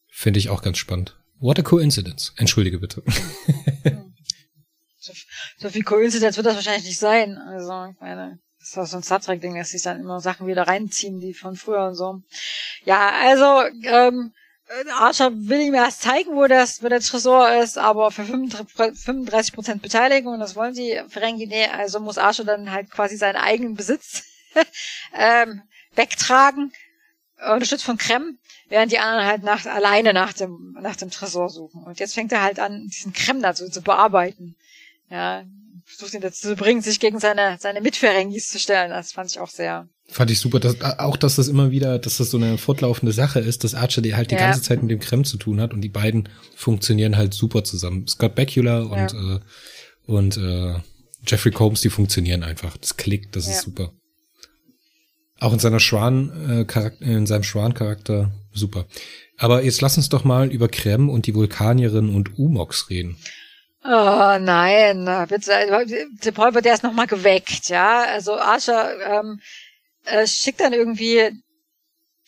[0.08, 1.16] Finde ich auch ganz spannend.
[1.38, 2.32] What a coincidence.
[2.36, 3.02] Entschuldige bitte.
[4.98, 5.12] so,
[5.58, 7.36] so viel Coincidence wird das wahrscheinlich nicht sein.
[7.36, 8.38] Also, ich meine.
[8.66, 11.54] Das war so ein Star Trek-Ding, dass sich dann immer Sachen wieder reinziehen, die von
[11.54, 12.20] früher und so.
[12.84, 14.32] Ja, also, ähm,
[14.92, 19.82] Archer will ihm erst zeigen, wo das, wo der Tresor ist, aber für 35 Prozent
[19.82, 23.76] Beteiligung, und das wollen sie Ferengi, nee, also muss Archer dann halt quasi seinen eigenen
[23.76, 24.24] Besitz
[25.14, 25.62] ähm,
[25.94, 26.72] wegtragen,
[27.36, 31.84] unterstützt von Krem, während die anderen halt nach, alleine nach dem, nach dem Tresor suchen.
[31.84, 34.56] Und jetzt fängt er halt an, diesen Krem dazu zu bearbeiten.
[35.08, 35.44] Ja,
[35.86, 38.90] versucht ihn dazu zu bringen, sich gegen seine, seine Mitferengis zu stellen.
[38.90, 39.88] Das fand ich auch sehr.
[40.08, 43.40] Fand ich super, dass, auch, dass das immer wieder, dass das so eine fortlaufende Sache
[43.40, 44.40] ist, dass Archer die halt die ja.
[44.40, 48.06] ganze Zeit mit dem Krem zu tun hat und die beiden funktionieren halt super zusammen.
[48.06, 49.36] Scott Bakula und, ja.
[49.36, 49.40] äh,
[50.06, 50.74] und äh,
[51.26, 52.76] Jeffrey Combs, die funktionieren einfach.
[52.76, 53.52] Das klickt, das ja.
[53.52, 53.92] ist super.
[55.38, 58.86] Auch in seiner Schwan, äh, Charakter, in seinem Schwan-Charakter super.
[59.36, 63.16] Aber jetzt lass uns doch mal über Krem und die Vulkanierin und Umox reden.
[63.88, 65.86] Oh nein, bitte.
[66.24, 68.02] Der Paul wird erst nochmal geweckt, ja.
[68.02, 69.40] Also Archer ähm,
[70.04, 71.42] äh, schickt dann irgendwie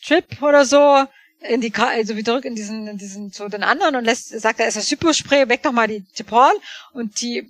[0.03, 1.05] Trip oder so
[1.41, 4.59] in die also wie zurück in diesen in diesen zu den anderen und lässt sagt
[4.59, 6.51] er ist das Hypospray weg nochmal die, die Paul
[6.93, 7.47] und die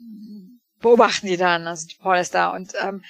[0.79, 3.03] beobachten die dann also die Paul ist da und ähm,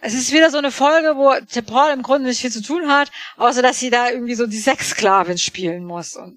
[0.00, 2.88] es ist wieder so eine Folge, wo der Paul im Grunde nicht viel zu tun
[2.88, 6.36] hat, außer dass sie da irgendwie so die Sexsklavin spielen muss und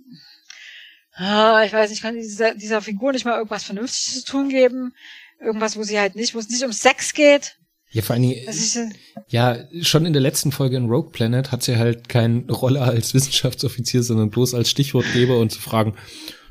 [1.18, 4.94] ah, ich weiß nicht, kann dieser, dieser Figur nicht mal irgendwas Vernünftiges zu tun geben,
[5.40, 7.58] irgendwas, wo sie halt nicht, wo es nicht um Sex geht
[7.92, 8.94] ja, vor allen Dingen,
[9.30, 13.14] ja, schon in der letzten Folge in Rogue Planet hat sie halt keine Rolle als
[13.14, 15.96] Wissenschaftsoffizier, sondern bloß als Stichwortgeber und zu fragen,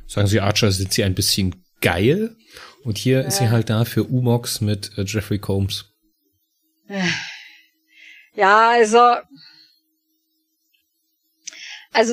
[0.06, 2.34] sagen Sie Archer, sind Sie ein bisschen geil?
[2.84, 3.26] Und hier ja.
[3.26, 5.92] ist sie halt da für Umox mit äh, Jeffrey Combs.
[8.34, 8.98] Ja, also,
[11.96, 12.12] also,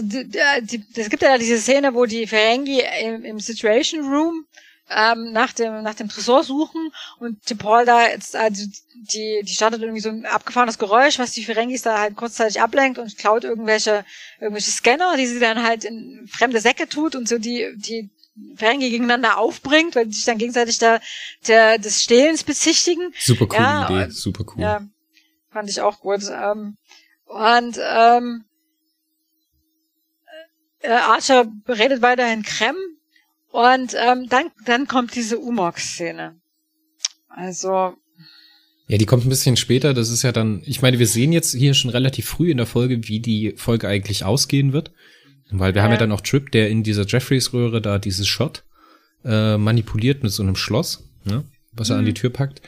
[0.95, 4.45] es gibt ja diese Szene, wo die Ferengi im, im Situation Room
[4.89, 9.53] ähm, nach dem nach dem Tresor suchen und die Paul da jetzt also die die
[9.53, 13.43] startet irgendwie so ein abgefahrenes Geräusch, was die Ferengis da halt kurzzeitig ablenkt und klaut
[13.43, 14.05] irgendwelche
[14.39, 18.09] irgendwelche Scanner, die sie dann halt in fremde Säcke tut und so die die
[18.55, 20.99] Ferengi gegeneinander aufbringt, weil die sich dann gegenseitig da
[21.47, 23.13] der des Stehlens bezichtigen.
[23.19, 24.61] Super coole ja, Idee, super cool.
[24.61, 24.87] Ja,
[25.51, 26.23] fand ich auch gut.
[26.29, 26.77] Ähm,
[27.25, 28.45] und ähm,
[30.83, 32.75] äh, Archer redet weiterhin Krem
[33.51, 36.35] und ähm, dann, dann kommt diese Umok-Szene.
[37.29, 37.95] Also.
[38.87, 39.93] Ja, die kommt ein bisschen später.
[39.93, 42.65] Das ist ja dann, ich meine, wir sehen jetzt hier schon relativ früh in der
[42.65, 44.91] Folge, wie die Folge eigentlich ausgehen wird.
[45.51, 45.83] Weil wir ja.
[45.85, 48.63] haben ja dann auch Trip, der in dieser Jeffreys-Röhre da dieses Shot
[49.23, 51.99] äh, manipuliert mit so einem Schloss, ne, was er mhm.
[51.99, 52.15] an die mhm.
[52.15, 52.61] Tür packt.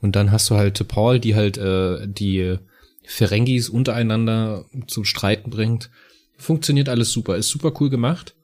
[0.00, 2.58] Und dann hast du halt Paul, die halt äh, die
[3.04, 5.90] Ferengis untereinander zum Streiten bringt.
[6.42, 8.34] Funktioniert alles super, ist super cool gemacht.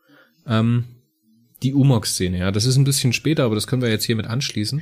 [0.46, 0.84] Ähm,
[1.62, 2.52] die Umok-Szene, ja.
[2.52, 4.80] Das ist ein bisschen später, aber das können wir jetzt hiermit anschließen.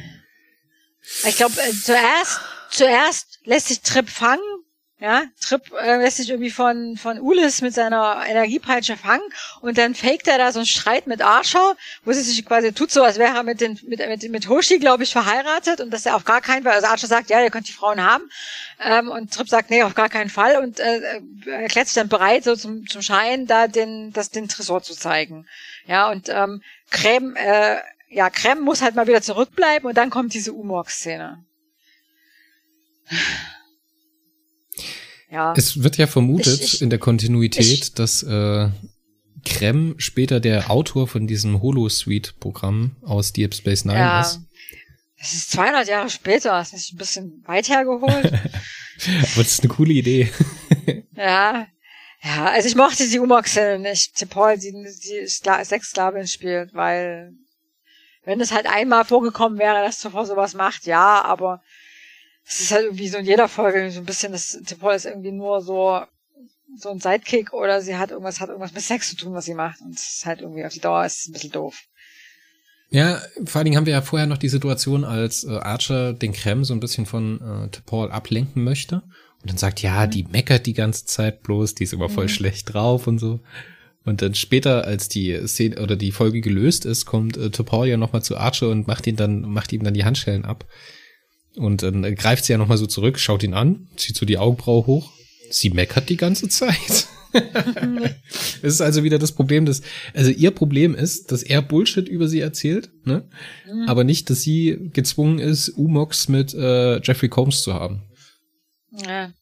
[1.27, 4.43] Ich glaube, äh, zuerst, zuerst lässt sich Trip fangen,
[4.99, 5.25] ja.
[5.41, 9.25] Trip äh, lässt sich irgendwie von, von Ulis mit seiner Energiepeitsche fangen
[9.61, 12.91] und dann faked er da so einen Streit mit Archer, wo sie sich quasi tut
[12.91, 16.07] so, als wäre er mit, den, mit, mit, mit Hoshi, glaube ich, verheiratet und dass
[16.07, 18.25] er auf gar keinen Fall, also Archer sagt, ja, ihr könnt die Frauen haben.
[18.81, 22.45] Ähm, und Trip sagt, nee, auf gar keinen Fall und äh, erklärt sich dann bereit,
[22.45, 25.47] so zum, zum Schein, da den, das, den Tresor zu zeigen.
[25.87, 27.77] Ja, und ähm, Creme, äh,
[28.09, 31.45] ja, Creme muss halt mal wieder zurückbleiben und dann kommt diese Umorg-Szene.
[35.31, 35.55] Ja.
[35.57, 38.69] Es wird ja vermutet ich, ich, in der Kontinuität, ich, dass äh,
[39.45, 44.21] Krem später der Autor von diesem Holo-Suite-Programm aus Deep Space Nine ja.
[44.21, 44.41] ist.
[45.19, 48.27] Das ist 200 Jahre später, das ist ein bisschen weit hergeholt.
[48.33, 50.31] Aber das ist eine coole Idee.
[51.17, 51.67] ja,
[52.23, 57.33] ja, also ich mochte die Umoxel nicht, die Paul, die, die Sexsklavin spielt, weil
[58.25, 61.63] wenn es halt einmal vorgekommen wäre, dass zuvor sowas macht, ja, aber
[62.47, 65.33] es ist halt irgendwie so in jeder Folge so ein bisschen, dass Paul ist irgendwie
[65.33, 66.03] nur so
[66.79, 69.55] so ein Sidekick oder sie hat irgendwas, hat irgendwas mit Sex zu tun, was sie
[69.55, 69.81] macht.
[69.81, 71.83] Und es ist halt irgendwie auf die Dauer ist ein bisschen doof.
[72.91, 76.33] Ja, vor allen Dingen haben wir ja vorher noch die Situation, als äh, Archer den
[76.33, 79.03] Krem so ein bisschen von äh, Paul ablenken möchte
[79.43, 82.31] und dann sagt, ja, die meckert die ganze Zeit bloß, die ist immer voll mhm.
[82.31, 83.41] schlecht drauf und so.
[84.05, 87.97] Und dann später, als die Szene oder die Folge gelöst ist, kommt äh, Topol ja
[87.97, 90.65] nochmal zu Archer und macht ihn dann, macht ihm dann die Handschellen ab.
[91.57, 94.87] Und dann greift sie ja nochmal so zurück, schaut ihn an, zieht so die Augenbraue
[94.87, 95.13] hoch.
[95.51, 97.09] Sie meckert die ganze Zeit.
[98.63, 99.83] Es ist also wieder das Problem, dass,
[100.15, 103.29] also ihr Problem ist, dass er Bullshit über sie erzählt, ne?
[103.71, 103.89] Mhm.
[103.89, 108.03] Aber nicht, dass sie gezwungen ist, Umox mit äh, Jeffrey Combs zu haben.
[108.91, 109.33] Ja.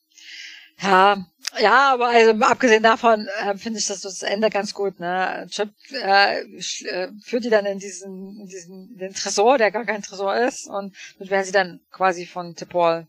[0.83, 1.25] Ja,
[1.61, 5.01] ja, aber also abgesehen davon äh, finde ich das, das Ende ganz gut.
[5.01, 5.47] Ne?
[5.51, 10.03] Chip äh, äh, führt die dann in diesen, in diesen den Tresor, der gar kein
[10.03, 13.07] Tresor ist, und dort werden sie dann quasi von Tipol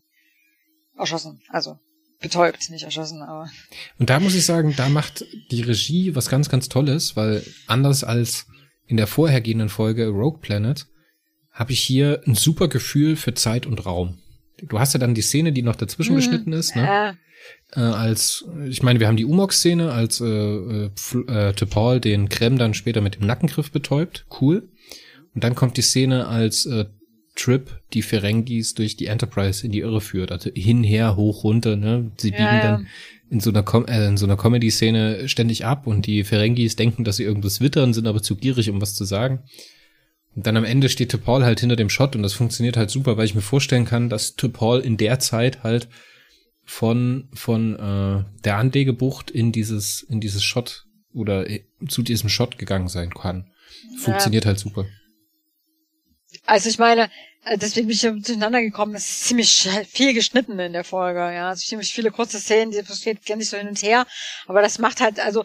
[0.96, 1.40] erschossen.
[1.48, 1.78] Also
[2.20, 3.50] betäubt, nicht erschossen, aber.
[3.98, 8.04] Und da muss ich sagen, da macht die Regie was ganz, ganz Tolles, weil anders
[8.04, 8.46] als
[8.86, 10.86] in der vorhergehenden Folge Rogue Planet
[11.50, 14.18] habe ich hier ein super Gefühl für Zeit und Raum
[14.62, 16.16] du hast ja dann die Szene, die noch dazwischen mhm.
[16.16, 17.18] geschnitten ist, ne?
[17.72, 22.58] Äh, als, ich meine, wir haben die Umok-Szene, als äh, äh, äh T'Pol den Krem
[22.58, 24.26] dann später mit dem Nackengriff betäubt.
[24.40, 24.68] Cool.
[25.34, 26.86] Und dann kommt die Szene, als äh,
[27.36, 30.32] Trip die Ferengis durch die Enterprise in die Irre führt.
[30.32, 32.10] Also hinher, hoch, runter, ne?
[32.16, 32.62] Sie biegen ja, ja.
[32.62, 32.86] dann
[33.30, 37.04] in so einer, Com äh, in so einer Comedy-Szene ständig ab und die Ferengis denken,
[37.04, 39.42] dass sie irgendwas wittern, sind aber zu gierig, um was zu sagen.
[40.34, 43.16] Und dann am Ende steht T'Pol halt hinter dem Shot und das funktioniert halt super,
[43.16, 45.88] weil ich mir vorstellen kann, dass T'Pol in der Zeit halt
[46.66, 52.58] von von äh, der Anlegebucht in dieses in dieses Shot oder äh, zu diesem Shot
[52.58, 53.50] gegangen sein kann.
[53.98, 54.48] Funktioniert ja.
[54.48, 54.86] halt super.
[56.44, 57.10] Also ich meine,
[57.44, 61.50] äh, deswegen bin ich durcheinander gekommen, es ist ziemlich viel geschnitten in der Folge, ja.
[61.50, 64.06] Also ziemlich viele kurze Szenen, die versteht gar nicht so hin und her.
[64.46, 65.44] Aber das macht halt, also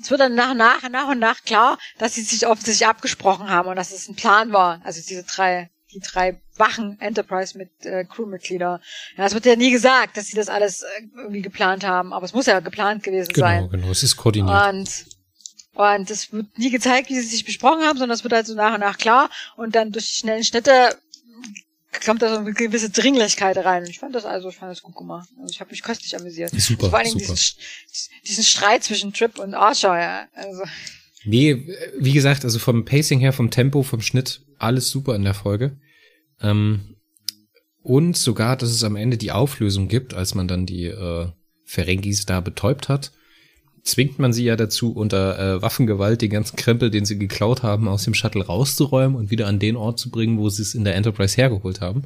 [0.00, 3.68] es wird dann nach, nach, nach und nach klar, dass sie sich offensichtlich abgesprochen haben
[3.68, 4.80] und dass es ein Plan war.
[4.84, 8.80] Also diese drei, die drei wachen Enterprise mit äh, Crewmitglieder.
[9.16, 12.24] Ja, es wird ja nie gesagt, dass sie das alles äh, irgendwie geplant haben, aber
[12.24, 13.58] es muss ja geplant gewesen genau, sein.
[13.62, 14.74] Genau, genau, es ist koordiniert.
[14.74, 15.06] Und
[15.72, 18.54] und es wird nie gezeigt, wie sie sich besprochen haben, sondern es wird halt so
[18.54, 19.30] nach und nach klar.
[19.56, 20.96] Und dann durch die schnellen Schnitte
[22.04, 23.84] kommt da so eine gewisse Dringlichkeit rein.
[23.86, 25.28] Ich fand das also, ich fand das gut gemacht.
[25.40, 26.50] Also ich habe mich köstlich amüsiert.
[26.50, 27.34] Super, Vor allen Dingen super.
[27.34, 30.28] Diesen, diesen Streit zwischen Trip und Archer, ja.
[30.34, 30.62] Also.
[31.24, 31.66] Nee,
[31.98, 35.78] wie gesagt, also vom Pacing her, vom Tempo, vom Schnitt, alles super in der Folge.
[36.40, 36.96] Ähm,
[37.82, 41.28] und sogar, dass es am Ende die Auflösung gibt, als man dann die äh,
[41.64, 43.12] Ferengis da betäubt hat
[43.82, 47.88] zwingt man sie ja dazu, unter äh, Waffengewalt den ganzen Krempel, den sie geklaut haben,
[47.88, 50.84] aus dem Shuttle rauszuräumen und wieder an den Ort zu bringen, wo sie es in
[50.84, 52.04] der Enterprise hergeholt haben.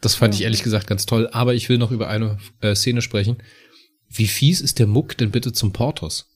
[0.00, 1.28] Das fand ich ehrlich gesagt ganz toll.
[1.32, 3.36] Aber ich will noch über eine äh, Szene sprechen.
[4.08, 6.26] Wie fies ist der Muck denn bitte zum Portos?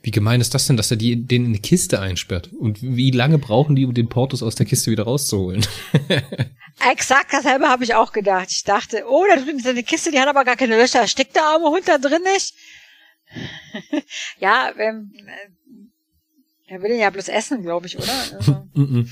[0.00, 2.50] Wie gemein ist das denn, dass er die, den in eine Kiste einsperrt?
[2.52, 5.66] Und wie lange brauchen die, um den Portos aus der Kiste wieder rauszuholen?
[6.90, 8.48] Exakt dasselbe habe ich auch gedacht.
[8.50, 11.08] Ich dachte, oh, da drin ist eine Kiste, die hat aber gar keine Löcher.
[11.08, 12.54] Steckt der arme Hund da drin nicht?
[14.38, 18.12] ja, ähm, äh, er will ihn ja bloß essen, glaube ich, oder?
[18.34, 18.68] Also.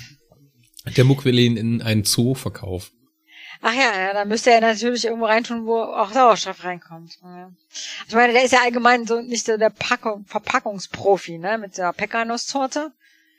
[0.97, 2.93] Der Muck will ihn in einen Zoo verkaufen.
[3.63, 7.19] Ach ja, ja, dann müsste er natürlich irgendwo reintun, wo auch Sauerstoff reinkommt.
[7.23, 7.51] Ja.
[8.09, 11.93] Ich meine, der ist ja allgemein so nicht so der Packung, Verpackungsprofi, ne, mit der
[11.93, 12.93] Pekanuss-Torte.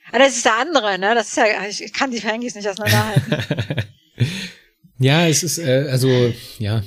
[0.08, 3.84] Aber das ist der andere, ne, das ist ja, ich kann die Fangis nicht auseinanderhalten.
[4.98, 6.82] ja, es ist, äh, also, ja,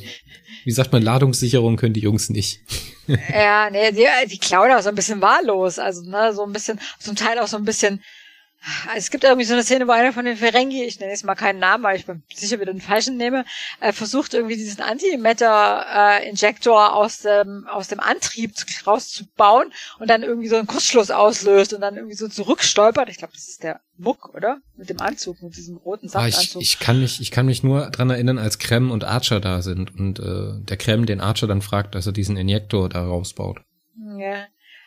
[0.63, 2.61] wie sagt man, Ladungssicherung können die Jungs nicht.
[3.07, 5.79] ja, nee, die, die klauen auch so ein bisschen wahllos.
[5.79, 8.03] Also, ne, so ein bisschen, zum Teil auch so ein bisschen.
[8.95, 11.33] Es gibt irgendwie so eine Szene, wo einer von den Ferengi, ich nenne jetzt mal
[11.33, 13.43] keinen Namen, weil ich bin sicher wieder den falschen nehme,
[13.79, 18.53] äh, versucht irgendwie diesen Antimatter-Injektor äh, aus dem, aus dem Antrieb
[18.85, 23.09] rauszubauen und dann irgendwie so einen Kurzschluss auslöst und dann irgendwie so zurückstolpert.
[23.09, 24.59] Ich glaube, das ist der Muck, oder?
[24.77, 26.57] Mit dem Anzug, mit diesem roten Saftanzug.
[26.57, 29.39] Ah, ich, ich, kann mich, ich kann mich nur dran erinnern, als Krem und Archer
[29.39, 33.03] da sind und äh, der Krem den Archer dann fragt, dass er diesen Injektor da
[33.03, 33.61] rausbaut.
[34.19, 34.45] Ja.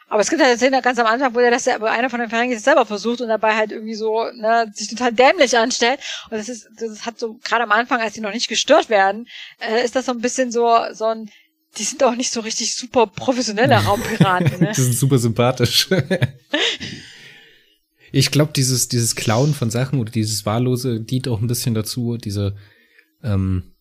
[0.09, 2.21] Aber es gibt halt eine Szene ganz am Anfang, wo der das wo einer von
[2.21, 5.99] den Ferengis selber versucht und dabei halt irgendwie so, ne, sich total dämlich anstellt.
[6.31, 9.27] Und das ist, das hat so, gerade am Anfang, als die noch nicht gestört werden,
[9.59, 11.31] äh, ist das so ein bisschen so, so ein,
[11.79, 14.73] die sind auch nicht so richtig super professionelle Raumpiraten, ne?
[14.77, 15.89] die sind super sympathisch.
[18.13, 22.19] ich glaube, dieses, dieses Klauen von Sachen oder dieses Wahllose dient auch ein bisschen dazu,
[22.19, 22.57] diese
[23.23, 23.74] ähm,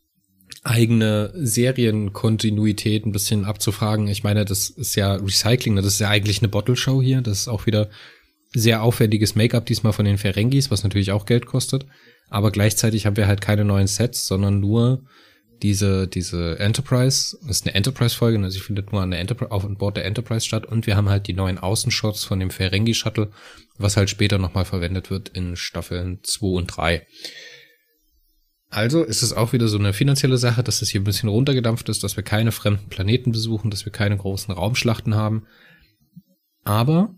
[0.63, 4.07] eigene Serienkontinuität ein bisschen abzufragen.
[4.07, 7.21] Ich meine, das ist ja Recycling, das ist ja eigentlich eine Bottle-Show hier.
[7.21, 7.89] Das ist auch wieder
[8.53, 11.85] sehr aufwendiges Make-up diesmal von den Ferengis, was natürlich auch Geld kostet.
[12.29, 15.03] Aber gleichzeitig haben wir halt keine neuen Sets, sondern nur
[15.61, 19.63] diese, diese Enterprise, das ist eine Enterprise-Folge, also sie findet nur an der Enterprise, auf
[19.63, 23.31] und Bord der Enterprise statt und wir haben halt die neuen Außenshots von dem Ferengi-Shuttle,
[23.77, 27.05] was halt später nochmal verwendet wird in Staffeln 2 und 3.
[28.73, 31.89] Also ist es auch wieder so eine finanzielle Sache, dass es hier ein bisschen runtergedampft
[31.89, 35.45] ist, dass wir keine fremden Planeten besuchen, dass wir keine großen Raumschlachten haben.
[36.63, 37.13] Aber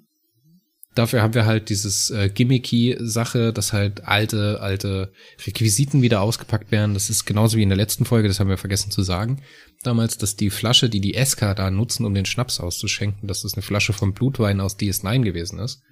[0.95, 5.13] dafür haben wir halt dieses äh, Gimmicky-Sache, dass halt alte, alte
[5.47, 6.93] Requisiten wieder ausgepackt werden.
[6.93, 9.41] Das ist genauso wie in der letzten Folge, das haben wir vergessen zu sagen.
[9.81, 13.53] Damals, dass die Flasche, die die SK da nutzen, um den Schnaps auszuschenken, dass das
[13.53, 15.83] eine Flasche vom Blutwein aus DS9 gewesen ist.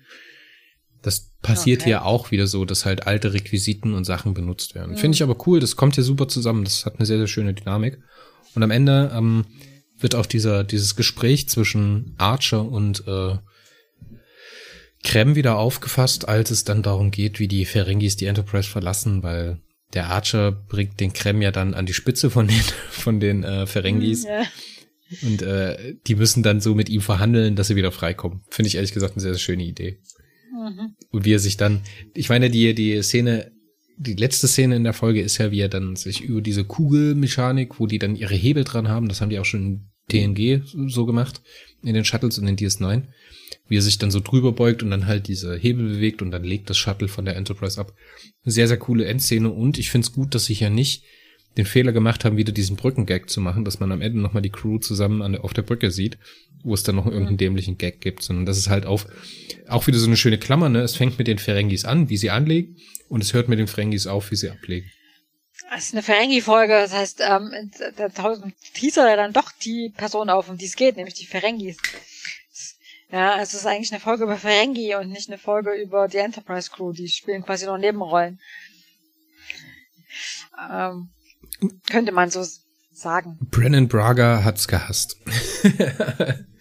[1.03, 1.89] Das passiert okay.
[1.89, 4.93] hier auch wieder so, dass halt alte Requisiten und Sachen benutzt werden.
[4.93, 4.97] Mhm.
[4.97, 6.63] Finde ich aber cool, das kommt hier super zusammen.
[6.63, 7.99] Das hat eine sehr, sehr schöne Dynamik.
[8.55, 9.45] Und am Ende ähm,
[9.99, 13.37] wird auch dieser, dieses Gespräch zwischen Archer und äh,
[15.03, 19.59] Krem wieder aufgefasst, als es dann darum geht, wie die Ferengis die Enterprise verlassen, weil
[19.93, 23.67] der Archer bringt den Krem ja dann an die Spitze von den, von den äh,
[23.67, 24.23] Ferengis.
[24.23, 24.43] Ja.
[25.21, 28.41] Und äh, die müssen dann so mit ihm verhandeln, dass sie wieder freikommen.
[28.49, 29.99] Finde ich ehrlich gesagt eine sehr, sehr schöne Idee.
[30.63, 30.95] Mhm.
[31.11, 31.81] Und wie er sich dann,
[32.13, 33.51] ich meine, die, die Szene,
[33.97, 37.79] die letzte Szene in der Folge ist ja, wie er dann sich über diese Kugelmechanik,
[37.79, 41.05] wo die dann ihre Hebel dran haben, das haben die auch schon in TNG so
[41.05, 41.41] gemacht,
[41.83, 43.03] in den Shuttles und in DS9,
[43.67, 46.43] wie er sich dann so drüber beugt und dann halt diese Hebel bewegt und dann
[46.43, 47.93] legt das Shuttle von der Enterprise ab.
[48.43, 51.03] Sehr, sehr coole Endszene und ich find's gut, dass sich ja nicht
[51.57, 54.49] den Fehler gemacht haben, wieder diesen Brückengag zu machen, dass man am Ende nochmal die
[54.49, 56.17] Crew zusammen an auf der Brücke sieht,
[56.63, 59.07] wo es dann noch irgendeinen dämlichen Gag gibt, sondern das ist halt auf,
[59.67, 60.81] auch wieder so eine schöne Klammer, ne?
[60.81, 62.77] Es fängt mit den Ferengis an, wie sie anlegen,
[63.09, 64.89] und es hört mit den Ferengis auf, wie sie ablegen.
[65.69, 68.09] Das ist eine Ferengi-Folge, das heißt, ähm, da
[68.73, 71.77] Teaser ja dann doch die Person auf, um die es geht, nämlich die Ferengis.
[73.11, 76.71] Ja, es ist eigentlich eine Folge über Ferengi und nicht eine Folge über die Enterprise
[76.71, 76.93] Crew.
[76.93, 78.39] Die spielen quasi noch Nebenrollen.
[80.71, 81.09] Ähm,
[81.89, 82.43] könnte man so
[82.91, 83.37] sagen.
[83.51, 85.17] Brennan Braga hat's gehasst.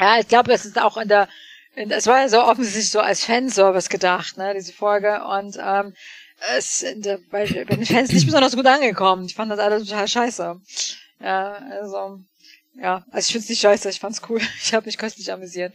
[0.00, 1.28] ja, ich glaube, es ist auch in der,
[1.76, 5.22] in, es war ja so offensichtlich so als Fanservice gedacht, ne, diese Folge.
[5.24, 5.94] Und ähm,
[6.56, 9.26] es ist bei, bei den Fans nicht besonders gut angekommen.
[9.26, 10.60] Ich fand das alles total scheiße.
[11.20, 12.20] Ja, also,
[12.80, 14.40] ja, also ich find's nicht scheiße, ich fand's cool.
[14.62, 15.74] Ich habe mich köstlich amüsiert.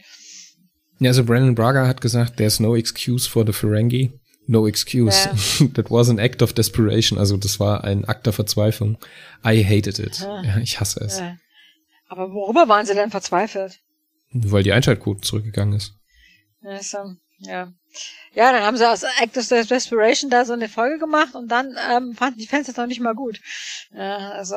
[0.98, 4.18] Ja, also Brandon Braga hat gesagt, there's no excuse for the Ferengi.
[4.48, 5.28] No excuse.
[5.60, 5.66] Ja.
[5.74, 7.18] That was an act of desperation.
[7.18, 8.96] Also das war ein Akt der Verzweiflung.
[9.44, 10.20] I hated it.
[10.20, 11.18] Ja, ja ich hasse es.
[11.18, 11.36] Ja.
[12.08, 13.80] Aber worüber waren sie denn verzweifelt?
[14.44, 15.94] Weil die Einschaltquote zurückgegangen ist.
[16.62, 16.98] Ja, so,
[17.38, 17.72] ja.
[18.34, 21.76] Ja, dann haben sie aus Act of Desperation da so eine Folge gemacht und dann
[21.90, 23.40] ähm, fanden die Fans das noch nicht mal gut.
[23.92, 24.56] Ja, also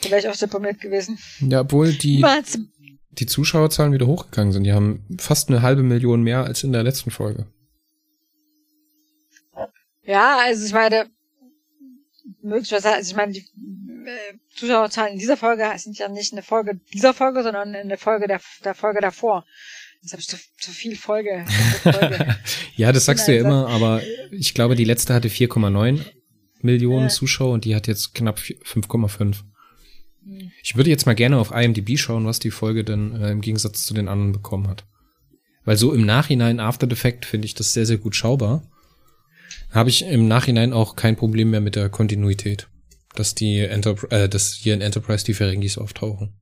[0.00, 1.18] vielleicht auch deprimiert gewesen.
[1.40, 2.24] Ja, obwohl die,
[3.10, 4.64] die Zuschauerzahlen wieder hochgegangen sind.
[4.64, 7.46] Die haben fast eine halbe Million mehr als in der letzten Folge.
[10.02, 11.06] Ja, also ich meine,
[12.40, 13.46] möglicherweise, also ich meine, die
[14.54, 18.40] Zuschauerzahlen in dieser Folge sind ja nicht eine Folge dieser Folge, sondern eine Folge der,
[18.64, 19.44] der Folge davor.
[20.02, 21.44] Jetzt habe ich zu, zu viel Folge.
[21.82, 22.38] Folge.
[22.76, 26.00] ja, das sagst du ja immer, aber ich glaube, die letzte hatte 4,9
[26.60, 27.08] Millionen ja.
[27.08, 29.36] Zuschauer und die hat jetzt knapp 5,5.
[30.24, 30.52] Hm.
[30.62, 33.84] Ich würde jetzt mal gerne auf IMDb schauen, was die Folge denn äh, im Gegensatz
[33.84, 34.84] zu den anderen bekommen hat.
[35.64, 38.62] Weil so im Nachhinein, After the Fact, finde ich das sehr, sehr gut schaubar
[39.70, 42.68] habe ich im Nachhinein auch kein Problem mehr mit der Kontinuität,
[43.14, 46.34] dass die Enterprise, äh, dass hier in Enterprise die Ferengis auftauchen.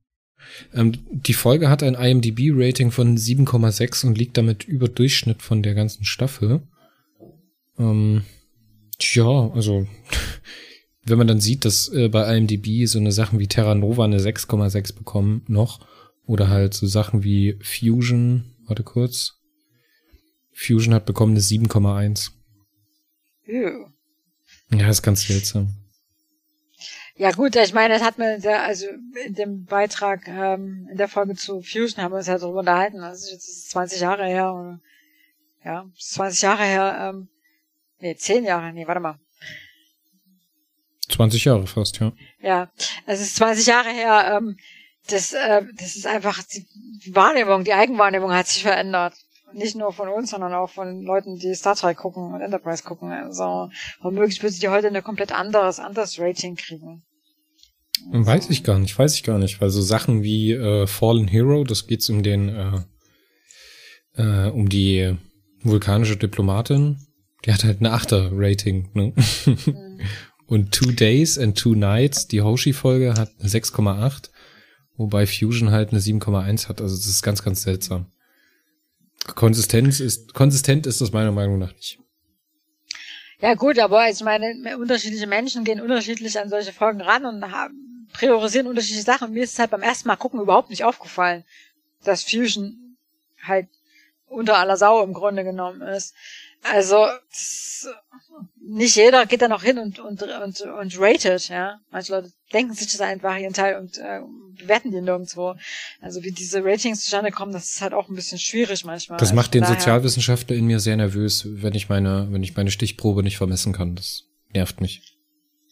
[0.73, 5.73] Ähm, die Folge hat ein IMDb-Rating von 7,6 und liegt damit über Durchschnitt von der
[5.73, 6.61] ganzen Staffel.
[7.77, 8.23] Ähm,
[8.97, 9.87] tja, also
[11.03, 14.19] wenn man dann sieht, dass äh, bei IMDb so eine Sachen wie Terra Nova eine
[14.19, 15.85] 6,6 bekommen noch
[16.25, 19.35] oder halt so Sachen wie Fusion, warte kurz.
[20.53, 22.31] Fusion hat bekommen eine 7,1.
[23.45, 23.71] Ja,
[24.71, 25.73] Ja, ist ganz seltsam.
[27.17, 28.85] Ja gut, ich meine, das hat man da, also
[29.25, 32.99] in dem Beitrag ähm, in der Folge zu Fusion haben wir uns ja darüber unterhalten.
[32.99, 34.53] Das ist jetzt 20 Jahre her.
[34.53, 34.79] Oder,
[35.65, 37.09] ja, 20 Jahre her.
[37.09, 37.27] Ähm,
[37.99, 38.71] nee, 10 Jahre.
[38.71, 39.19] Nee, warte mal.
[41.09, 42.11] 20 Jahre fast, ja.
[42.39, 42.71] Ja,
[43.07, 44.37] es ist 20 Jahre her.
[44.37, 44.57] Ähm,
[45.09, 46.67] das, äh, das ist einfach die
[47.15, 49.15] Wahrnehmung, die Eigenwahrnehmung hat sich verändert
[49.53, 53.11] nicht nur von uns, sondern auch von Leuten, die Star Trek gucken und Enterprise gucken.
[53.11, 53.69] Also
[54.01, 57.03] womöglich würde die heute eine komplett anderes, anderes Rating kriegen.
[58.11, 58.25] Also.
[58.25, 61.63] Weiß ich gar nicht, weiß ich gar nicht, weil so Sachen wie äh, Fallen Hero,
[61.63, 62.81] das geht's um den, äh,
[64.21, 65.17] äh, um die
[65.63, 66.99] vulkanische Diplomatin,
[67.45, 69.13] die hat halt eine Achter-Rating, ne?
[69.45, 70.01] Mhm.
[70.47, 74.29] Und Two Days and Two Nights, die Hoshi-Folge hat eine 6,8,
[74.95, 76.79] wobei Fusion halt eine 7,1 hat.
[76.79, 78.05] Also das ist ganz, ganz seltsam.
[79.35, 81.99] Konsistenz ist, konsistent ist das meiner Meinung nach nicht.
[83.39, 88.07] Ja gut, aber ich meine, unterschiedliche Menschen gehen unterschiedlich an solche Folgen ran und haben,
[88.13, 89.31] priorisieren unterschiedliche Sachen.
[89.31, 91.43] Mir ist es halt beim ersten Mal gucken überhaupt nicht aufgefallen,
[92.03, 92.97] dass Fusion
[93.43, 93.67] halt
[94.25, 96.15] unter aller Sau im Grunde genommen ist.
[96.63, 97.05] Also
[98.59, 101.79] nicht jeder geht da noch hin und und und und rated, ja.
[101.91, 104.21] Manche Leute denken sich das einfach ihren Teil und äh,
[104.57, 105.55] bewerten den nirgendwo.
[106.01, 109.19] Also wie diese Ratings zustande kommen, das ist halt auch ein bisschen schwierig manchmal.
[109.19, 113.23] Das macht den Sozialwissenschaftler in mir sehr nervös, wenn ich meine, wenn ich meine Stichprobe
[113.23, 113.95] nicht vermessen kann.
[113.95, 115.01] Das nervt mich.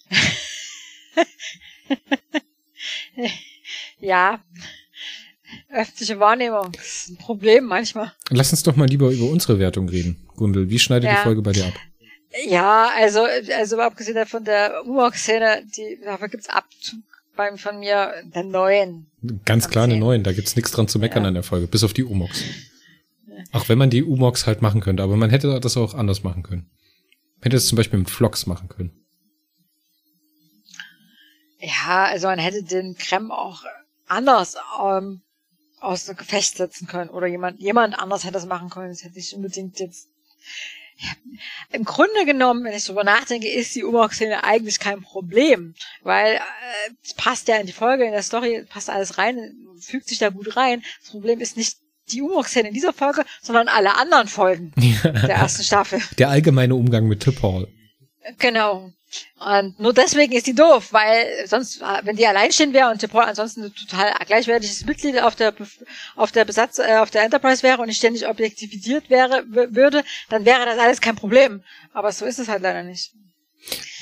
[3.99, 4.43] ja,
[5.69, 6.71] öffentliche Wahrnehmung.
[6.73, 8.13] Das ist ein Problem manchmal.
[8.29, 10.27] Lass uns doch mal lieber über unsere Wertung reden.
[10.35, 11.17] Gundel, wie schneidet ja.
[11.17, 11.73] die Folge bei dir ab?
[12.47, 13.25] Ja, also,
[13.55, 17.03] also abgesehen von der Umok-Szene, die, dafür gibt's Abzug
[17.35, 19.11] beim, von mir der neuen.
[19.45, 21.29] Ganz klar eine neuen, da gibt's nichts dran zu meckern ja.
[21.29, 22.43] an der Folge, bis auf die Umox.
[23.51, 26.43] Auch wenn man die Umox halt machen könnte, aber man hätte das auch anders machen
[26.43, 26.69] können.
[27.37, 29.05] Man hätte es zum Beispiel mit Vlogs machen können.
[31.59, 33.63] Ja, also man hätte den Krem auch
[34.07, 35.21] anders ähm,
[35.79, 38.89] aus dem Gefecht setzen können oder jemand, jemand anders hätte das machen können.
[38.89, 40.09] Das hätte nicht unbedingt jetzt
[41.71, 46.39] Im Grunde genommen, wenn ich darüber nachdenke, ist die Umok-Szene eigentlich kein Problem, weil äh,
[47.03, 50.29] es passt ja in die Folge, in der Story passt alles rein, fügt sich da
[50.29, 50.83] gut rein.
[51.01, 51.77] Das Problem ist nicht
[52.11, 54.71] die Umok-Szene in dieser Folge, sondern alle anderen Folgen
[55.03, 56.01] der ersten Staffel.
[56.17, 57.67] Der allgemeine Umgang mit Tipphall.
[58.37, 58.91] Genau.
[59.39, 63.63] Und nur deswegen ist die doof, weil sonst, wenn die alleinstehend wäre und Paul ansonsten
[63.63, 65.53] ein total gleichwertiges Mitglied auf der
[66.15, 70.45] auf der Besatz äh, auf der Enterprise wäre und nicht ständig objektivisiert wäre würde, dann
[70.45, 71.63] wäre das alles kein Problem.
[71.93, 73.13] Aber so ist es halt leider nicht.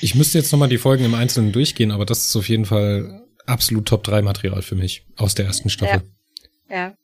[0.00, 3.22] Ich müsste jetzt nochmal die Folgen im Einzelnen durchgehen, aber das ist auf jeden Fall
[3.46, 6.02] absolut Top 3 Material für mich aus der ersten Staffel.
[6.68, 6.94] Ja, ja,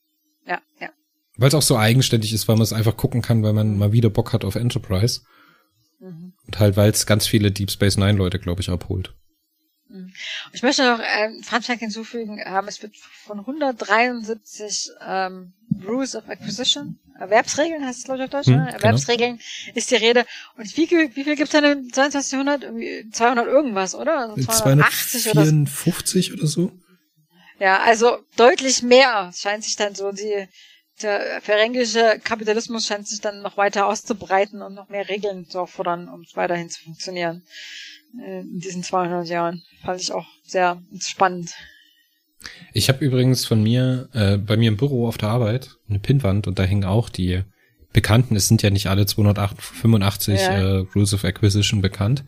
[0.46, 0.60] ja.
[0.80, 0.90] ja.
[1.36, 3.92] Weil es auch so eigenständig ist, weil man es einfach gucken kann, weil man mal
[3.92, 5.20] wieder Bock hat auf Enterprise.
[6.00, 6.32] Mhm.
[6.46, 9.14] Und halt, weil es ganz viele Deep Space Nine Leute, glaube ich, abholt.
[9.88, 10.12] Mhm.
[10.52, 15.52] Ich möchte noch ähm, Fun Fact hinzufügen, ähm, es wird von 173 ähm,
[15.86, 18.64] Rules of Acquisition, Erwerbsregeln heißt es glaube ich auf Deutsch, hm, ne?
[18.64, 18.76] Genau.
[18.76, 19.76] Erwerbsregeln genau.
[19.76, 20.24] ist die Rede.
[20.56, 22.32] Und wie, wie viel gibt's denn im 22.
[22.32, 22.64] Jahrhundert?
[23.12, 24.30] 200 irgendwas, oder?
[24.30, 26.62] Also 280 254 oder so?
[26.62, 26.78] oder so?
[27.58, 30.48] Ja, also deutlich mehr scheint sich dann so die
[31.02, 36.08] der ferengische Kapitalismus scheint sich dann noch weiter auszubreiten und noch mehr Regeln zu erfordern,
[36.08, 37.42] um weiterhin zu funktionieren.
[38.18, 39.62] Äh, in diesen 200 Jahren.
[39.84, 41.54] Fand ich auch sehr spannend.
[42.72, 46.46] Ich habe übrigens von mir, äh, bei mir im Büro auf der Arbeit, eine Pinnwand
[46.46, 47.42] und da hängen auch die
[47.92, 48.36] Bekannten.
[48.36, 50.50] Es sind ja nicht alle 285 ja.
[50.50, 52.24] äh, Rules of Acquisition bekannt.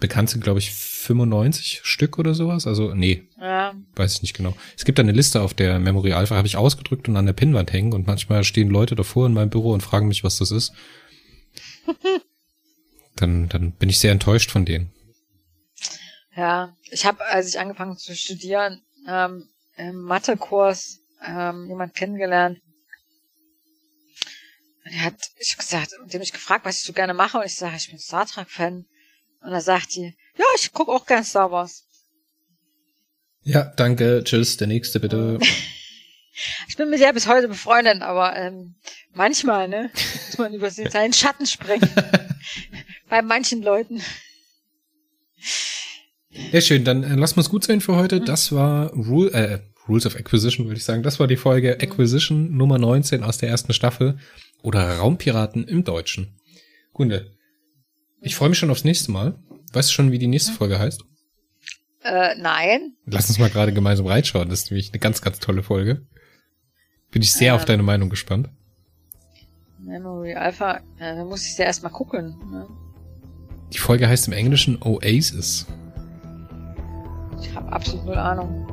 [0.00, 2.66] Bekannt sind, glaube ich, 95 Stück oder sowas.
[2.66, 3.74] Also, nee, ja.
[3.94, 4.54] weiß ich nicht genau.
[4.76, 7.72] Es gibt eine Liste auf der Memory Alpha, habe ich ausgedrückt und an der Pinnwand
[7.72, 10.72] hängen und manchmal stehen Leute davor in meinem Büro und fragen mich, was das ist.
[13.16, 14.92] dann, dann bin ich sehr enttäuscht von denen.
[16.36, 22.58] Ja, ich habe, als ich angefangen zu studieren, ähm, im Mathekurs ähm, jemand kennengelernt.
[24.84, 27.54] Er hat, ich gesagt, und dem ich gefragt, was ich so gerne mache, und ich
[27.54, 28.86] sage, ich bin Star Trek Fan.
[29.42, 31.84] Und er sagt die, ja, ich gucke auch gern Star Wars.
[33.42, 35.38] Ja, danke, tschüss, der nächste bitte.
[36.68, 38.76] ich bin mit der bis heute befreundet, aber ähm,
[39.12, 39.90] manchmal, ne,
[40.26, 41.88] muss man über seinen Schatten springen.
[43.08, 44.00] Bei manchen Leuten.
[46.50, 48.20] Sehr schön, dann äh, lassen wir es gut sein für heute.
[48.20, 51.02] Das war Rule, äh, Rules of Acquisition, würde ich sagen.
[51.02, 54.18] Das war die Folge Acquisition Nummer 19 aus der ersten Staffel.
[54.62, 56.40] Oder Raumpiraten im Deutschen.
[56.92, 57.36] Kunde,
[58.22, 59.34] ich freue mich schon aufs nächste Mal.
[59.72, 61.04] Weißt du schon, wie die nächste Folge heißt?
[62.04, 62.94] Äh, nein.
[63.06, 64.48] Lass uns mal gerade gemeinsam reinschauen.
[64.48, 66.06] Das ist nämlich eine ganz, ganz tolle Folge.
[67.10, 68.48] Bin ich sehr ähm, auf deine Meinung gespannt.
[69.78, 72.36] Memory Alpha, ja, da muss ich ja erstmal gucken.
[72.50, 72.66] Ne?
[73.72, 75.66] Die Folge heißt im Englischen Oasis.
[77.40, 78.68] Ich habe absolut null Ahnung.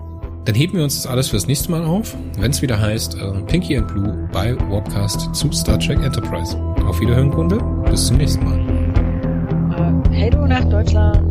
[0.45, 3.41] Dann heben wir uns das alles fürs nächste Mal auf, wenn es wieder heißt äh,
[3.43, 6.57] Pinky and Blue bei Warpcast zu Star Trek Enterprise.
[6.85, 7.59] Auf Wiederhören, Kunde.
[7.89, 8.78] Bis zum nächsten Mal.
[10.19, 11.28] Hey du nach Deutschland.